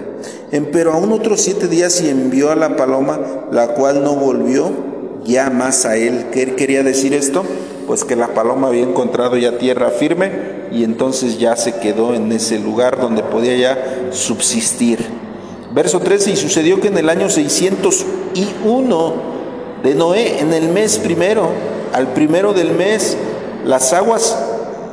Empero 0.52 0.92
aún 0.92 1.12
otros 1.12 1.40
siete 1.40 1.66
días 1.68 2.00
y 2.00 2.08
envió 2.08 2.50
a 2.50 2.56
la 2.56 2.76
paloma, 2.76 3.20
la 3.50 3.74
cual 3.74 4.02
no 4.02 4.14
volvió 4.14 4.70
ya 5.24 5.50
más 5.50 5.84
a 5.84 5.96
él. 5.96 6.26
¿Qué 6.32 6.54
quería 6.54 6.82
decir 6.82 7.12
esto? 7.14 7.44
Pues 7.86 8.04
que 8.04 8.16
la 8.16 8.28
paloma 8.28 8.68
había 8.68 8.82
encontrado 8.82 9.36
ya 9.36 9.58
tierra 9.58 9.90
firme 9.90 10.30
y 10.72 10.84
entonces 10.84 11.38
ya 11.38 11.56
se 11.56 11.74
quedó 11.74 12.14
en 12.14 12.30
ese 12.32 12.58
lugar 12.58 13.00
donde 13.00 13.22
podía 13.22 13.56
ya 13.56 14.10
subsistir. 14.12 15.04
Verso 15.74 16.00
13, 16.00 16.30
y 16.32 16.36
sucedió 16.36 16.80
que 16.80 16.88
en 16.88 16.96
el 16.98 17.08
año 17.10 17.28
601 17.28 19.14
de 19.82 19.94
Noé, 19.94 20.40
en 20.40 20.52
el 20.54 20.68
mes 20.68 20.98
primero, 20.98 21.50
al 21.92 22.12
primero 22.14 22.52
del 22.52 22.72
mes, 22.72 23.16
las 23.64 23.92
aguas 23.92 24.36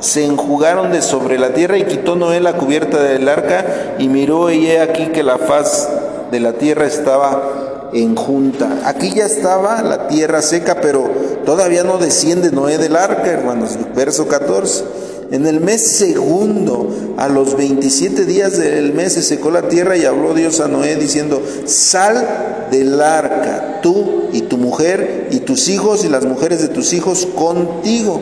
se 0.00 0.24
enjugaron 0.24 0.92
de 0.92 1.02
sobre 1.02 1.38
la 1.38 1.54
tierra 1.54 1.78
y 1.78 1.84
quitó 1.84 2.16
Noé 2.16 2.40
la 2.40 2.56
cubierta 2.56 3.02
del 3.02 3.28
arca 3.28 3.96
y 3.98 4.08
miró 4.08 4.50
y 4.50 4.66
he 4.66 4.80
aquí 4.80 5.06
que 5.06 5.22
la 5.22 5.38
faz 5.38 5.88
de 6.30 6.40
la 6.40 6.54
tierra 6.54 6.86
estaba 6.86 7.90
enjunta. 7.92 8.82
Aquí 8.84 9.12
ya 9.14 9.26
estaba 9.26 9.82
la 9.82 10.08
tierra 10.08 10.42
seca, 10.42 10.80
pero 10.80 11.08
todavía 11.44 11.84
no 11.84 11.98
desciende 11.98 12.50
Noé 12.50 12.78
del 12.78 12.96
arca, 12.96 13.30
hermanos. 13.30 13.78
Verso 13.94 14.26
14. 14.28 14.84
En 15.30 15.46
el 15.46 15.60
mes 15.60 15.96
segundo, 15.96 16.88
a 17.16 17.28
los 17.28 17.56
27 17.56 18.26
días 18.26 18.58
del 18.58 18.92
mes, 18.92 19.14
se 19.14 19.22
secó 19.22 19.50
la 19.50 19.68
tierra 19.68 19.96
y 19.96 20.04
habló 20.04 20.34
Dios 20.34 20.60
a 20.60 20.68
Noé 20.68 20.94
diciendo, 20.96 21.42
sal 21.64 22.68
del 22.70 23.00
arca, 23.00 23.80
tú 23.82 24.28
y 24.32 24.42
tu 24.42 24.56
mujer 24.56 25.28
y 25.32 25.40
tus 25.40 25.68
hijos 25.68 26.04
y 26.04 26.08
las 26.08 26.24
mujeres 26.24 26.62
de 26.62 26.68
tus 26.68 26.92
hijos 26.92 27.26
contigo 27.34 28.20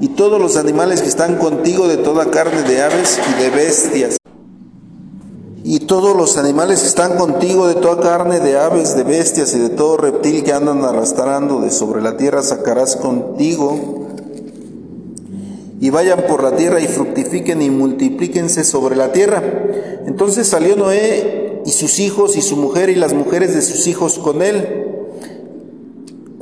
y 0.00 0.08
todos 0.08 0.40
los 0.40 0.56
animales 0.56 1.02
que 1.02 1.08
están 1.08 1.36
contigo 1.36 1.88
de 1.88 1.96
toda 1.96 2.30
carne 2.30 2.62
de 2.62 2.82
aves 2.82 3.18
y 3.30 3.42
de 3.42 3.50
bestias. 3.50 4.16
Y 5.62 5.80
todos 5.80 6.14
los 6.14 6.36
animales 6.36 6.80
que 6.80 6.88
están 6.88 7.16
contigo 7.16 7.66
de 7.66 7.76
toda 7.76 8.02
carne 8.02 8.38
de 8.40 8.58
aves, 8.58 8.96
de 8.96 9.02
bestias 9.02 9.54
y 9.54 9.58
de 9.58 9.70
todo 9.70 9.96
reptil 9.96 10.44
que 10.44 10.52
andan 10.52 10.84
arrastrando 10.84 11.60
de 11.60 11.70
sobre 11.70 12.02
la 12.02 12.18
tierra 12.18 12.42
sacarás 12.42 12.96
contigo. 12.96 14.08
Y 15.80 15.90
vayan 15.90 16.24
por 16.28 16.42
la 16.42 16.56
tierra 16.56 16.80
y 16.80 16.86
fructifiquen 16.86 17.62
y 17.62 17.70
multiplíquense 17.70 18.62
sobre 18.62 18.94
la 18.94 19.12
tierra. 19.12 19.42
Entonces 20.06 20.48
salió 20.48 20.76
Noé 20.76 21.62
y 21.64 21.70
sus 21.70 21.98
hijos 21.98 22.36
y 22.36 22.42
su 22.42 22.56
mujer 22.56 22.90
y 22.90 22.94
las 22.94 23.14
mujeres 23.14 23.54
de 23.54 23.62
sus 23.62 23.86
hijos 23.86 24.18
con 24.18 24.42
él. 24.42 24.83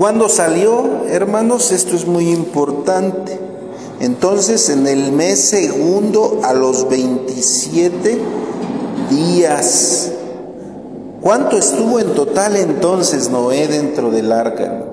Cuando 0.03 0.29
salió, 0.29 1.05
hermanos, 1.09 1.71
esto 1.71 1.95
es 1.95 2.09
muy 2.09 2.31
importante. 2.31 3.39
Entonces 4.01 4.69
en 4.69 4.89
el 4.89 5.13
mes 5.13 5.39
segundo 5.39 6.41
a 6.43 6.53
los 6.55 6.89
27 6.89 8.19
días. 9.11 10.11
¿Cuánto 11.21 11.57
estuvo 11.57 12.01
en 12.01 12.15
total 12.15 12.57
entonces 12.57 13.31
Noé 13.31 13.69
dentro 13.69 14.11
del 14.11 14.33
arca, 14.33 14.93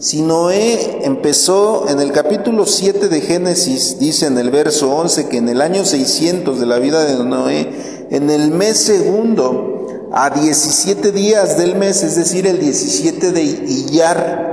Si 0.00 0.22
Noé 0.22 1.02
empezó 1.04 1.88
en 1.88 2.00
el 2.00 2.10
capítulo 2.10 2.66
7 2.66 3.06
de 3.06 3.20
Génesis, 3.20 4.00
dice 4.00 4.26
en 4.26 4.36
el 4.38 4.50
verso 4.50 4.90
11 4.90 5.28
que 5.28 5.36
en 5.36 5.50
el 5.50 5.60
año 5.60 5.84
600 5.84 6.58
de 6.58 6.66
la 6.66 6.80
vida 6.80 7.04
de 7.04 7.24
Noé, 7.24 8.08
en 8.10 8.28
el 8.28 8.50
mes 8.50 8.78
segundo, 8.78 9.81
a 10.12 10.30
17 10.30 11.12
días 11.12 11.56
del 11.56 11.74
mes, 11.76 12.02
es 12.02 12.16
decir, 12.16 12.46
el 12.46 12.58
17 12.58 13.32
de 13.32 13.42
Iyar, 13.42 14.52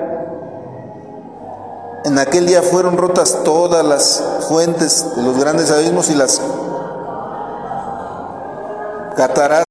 en 2.05 2.17
aquel 2.17 2.47
día 2.47 2.61
fueron 2.61 2.97
rotas 2.97 3.43
todas 3.43 3.85
las 3.85 4.23
fuentes 4.47 5.05
de 5.15 5.21
los 5.21 5.37
grandes 5.37 5.69
abismos 5.69 6.09
y 6.09 6.15
las 6.15 6.41
cataratas. 9.17 9.65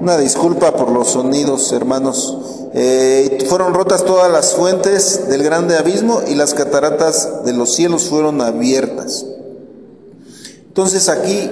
Una 0.00 0.16
disculpa 0.16 0.72
por 0.72 0.90
los 0.90 1.10
sonidos, 1.10 1.72
hermanos. 1.72 2.36
Eh, 2.72 3.46
fueron 3.48 3.74
rotas 3.74 4.04
todas 4.04 4.30
las 4.30 4.54
fuentes 4.54 5.28
del 5.28 5.42
grande 5.42 5.76
abismo 5.76 6.20
y 6.26 6.34
las 6.34 6.54
cataratas 6.54 7.44
de 7.44 7.52
los 7.52 7.74
cielos 7.74 8.08
fueron 8.08 8.40
abiertas. 8.40 9.24
Entonces 10.66 11.08
aquí, 11.08 11.50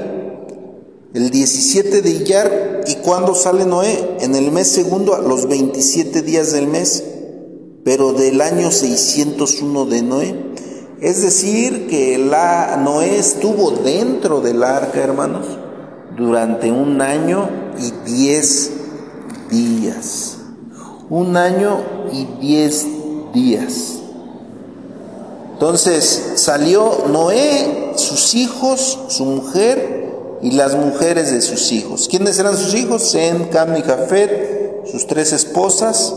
el 1.15 1.31
17 1.31 2.03
de 2.03 2.11
Iyar, 2.11 2.81
¿y 2.87 2.97
cuando 2.97 3.35
sale 3.35 3.65
Noé? 3.65 4.17
En 4.21 4.35
el 4.35 4.51
mes 4.53 4.69
segundo, 4.69 5.15
a 5.15 5.21
los 5.21 5.49
27 5.49 6.23
días 6.23 6.53
del 6.53 6.69
mes 6.69 7.03
pero 7.89 8.13
del 8.13 8.43
año 8.43 8.71
601 8.71 9.87
de 9.87 10.03
Noé. 10.03 10.35
Es 11.01 11.23
decir, 11.23 11.87
que 11.89 12.19
la, 12.19 12.77
Noé 12.85 13.19
estuvo 13.19 13.71
dentro 13.71 14.43
del 14.43 14.63
arca, 14.63 15.01
hermanos, 15.01 15.47
durante 16.15 16.71
un 16.71 17.01
año 17.01 17.49
y 17.79 18.11
diez 18.11 18.73
días. 19.51 20.37
Un 21.09 21.39
año 21.39 21.79
y 22.13 22.27
diez 22.43 22.87
días. 23.33 24.01
Entonces 25.55 26.35
salió 26.35 27.07
Noé, 27.11 27.95
sus 27.97 28.35
hijos, 28.35 28.99
su 29.09 29.25
mujer 29.25 29.98
y 30.43 30.53
las 30.53 30.75
mujeres 30.75 31.33
de 31.33 31.41
sus 31.41 31.73
hijos. 31.73 32.09
¿Quiénes 32.09 32.39
eran 32.39 32.57
sus 32.57 32.75
hijos? 32.75 33.11
Sem, 33.11 33.49
Cam 33.49 33.77
y 33.77 33.83
Jafet, 33.83 34.87
sus 34.91 35.07
tres 35.07 35.33
esposas 35.33 36.15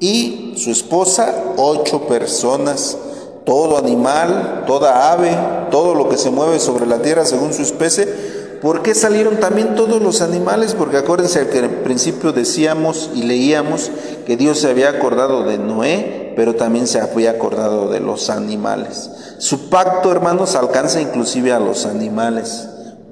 y 0.00 0.54
su 0.56 0.70
esposa, 0.70 1.34
ocho 1.56 2.06
personas, 2.06 2.96
todo 3.44 3.78
animal, 3.78 4.64
toda 4.66 5.12
ave, 5.12 5.36
todo 5.70 5.94
lo 5.94 6.08
que 6.08 6.16
se 6.16 6.30
mueve 6.30 6.60
sobre 6.60 6.86
la 6.86 7.02
tierra 7.02 7.24
según 7.24 7.52
su 7.52 7.62
especie. 7.62 8.34
¿Por 8.62 8.82
qué 8.82 8.94
salieron 8.94 9.40
también 9.40 9.74
todos 9.74 10.00
los 10.00 10.22
animales? 10.22 10.74
Porque 10.74 10.96
acuérdense 10.96 11.46
que 11.48 11.58
al 11.58 11.70
principio 11.82 12.32
decíamos 12.32 13.10
y 13.14 13.22
leíamos 13.24 13.90
que 14.26 14.38
Dios 14.38 14.60
se 14.60 14.70
había 14.70 14.88
acordado 14.88 15.44
de 15.44 15.58
Noé, 15.58 16.32
pero 16.34 16.54
también 16.54 16.86
se 16.86 16.98
había 16.98 17.32
acordado 17.32 17.90
de 17.90 18.00
los 18.00 18.30
animales. 18.30 19.10
Su 19.38 19.68
pacto, 19.68 20.10
hermanos, 20.10 20.54
alcanza 20.54 21.02
inclusive 21.02 21.52
a 21.52 21.60
los 21.60 21.84
animales, 21.84 22.68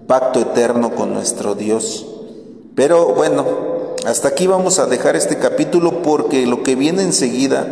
pacto 0.07 0.41
eterno 0.41 0.95
con 0.95 1.13
nuestro 1.13 1.55
Dios. 1.55 2.07
Pero 2.75 3.15
bueno, 3.15 3.45
hasta 4.07 4.29
aquí 4.29 4.47
vamos 4.47 4.79
a 4.79 4.87
dejar 4.87 5.17
este 5.17 5.37
capítulo 5.37 6.03
porque 6.03 6.47
lo 6.47 6.63
que 6.63 6.75
viene 6.75 7.03
enseguida 7.03 7.67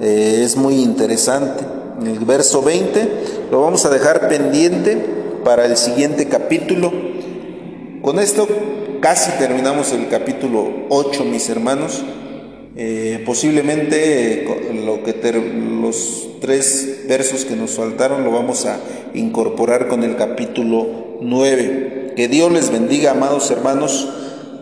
eh, 0.00 0.42
es 0.44 0.56
muy 0.56 0.82
interesante. 0.82 1.64
El 2.04 2.18
verso 2.20 2.62
20 2.62 3.08
lo 3.50 3.62
vamos 3.62 3.84
a 3.84 3.90
dejar 3.90 4.28
pendiente 4.28 4.96
para 5.44 5.64
el 5.66 5.76
siguiente 5.76 6.28
capítulo. 6.28 6.92
Con 8.02 8.18
esto 8.18 8.46
casi 9.00 9.30
terminamos 9.38 9.92
el 9.92 10.08
capítulo 10.08 10.68
8, 10.88 11.24
mis 11.24 11.48
hermanos. 11.48 12.02
Eh, 12.76 13.22
posiblemente 13.24 14.44
eh, 14.44 14.82
lo 14.84 15.04
que 15.04 15.14
los 15.80 16.28
tres 16.40 17.04
versos 17.08 17.44
que 17.44 17.54
nos 17.54 17.72
faltaron 17.72 18.24
lo 18.24 18.32
vamos 18.32 18.66
a 18.66 18.78
incorporar 19.14 19.86
con 19.86 20.02
el 20.02 20.16
capítulo 20.16 21.03
9. 21.20 22.14
Que 22.16 22.28
Dios 22.28 22.52
les 22.52 22.70
bendiga, 22.70 23.12
amados 23.12 23.50
hermanos 23.50 24.08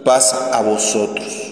paz 0.05 0.35
a 0.53 0.63
vosotros. 0.63 1.52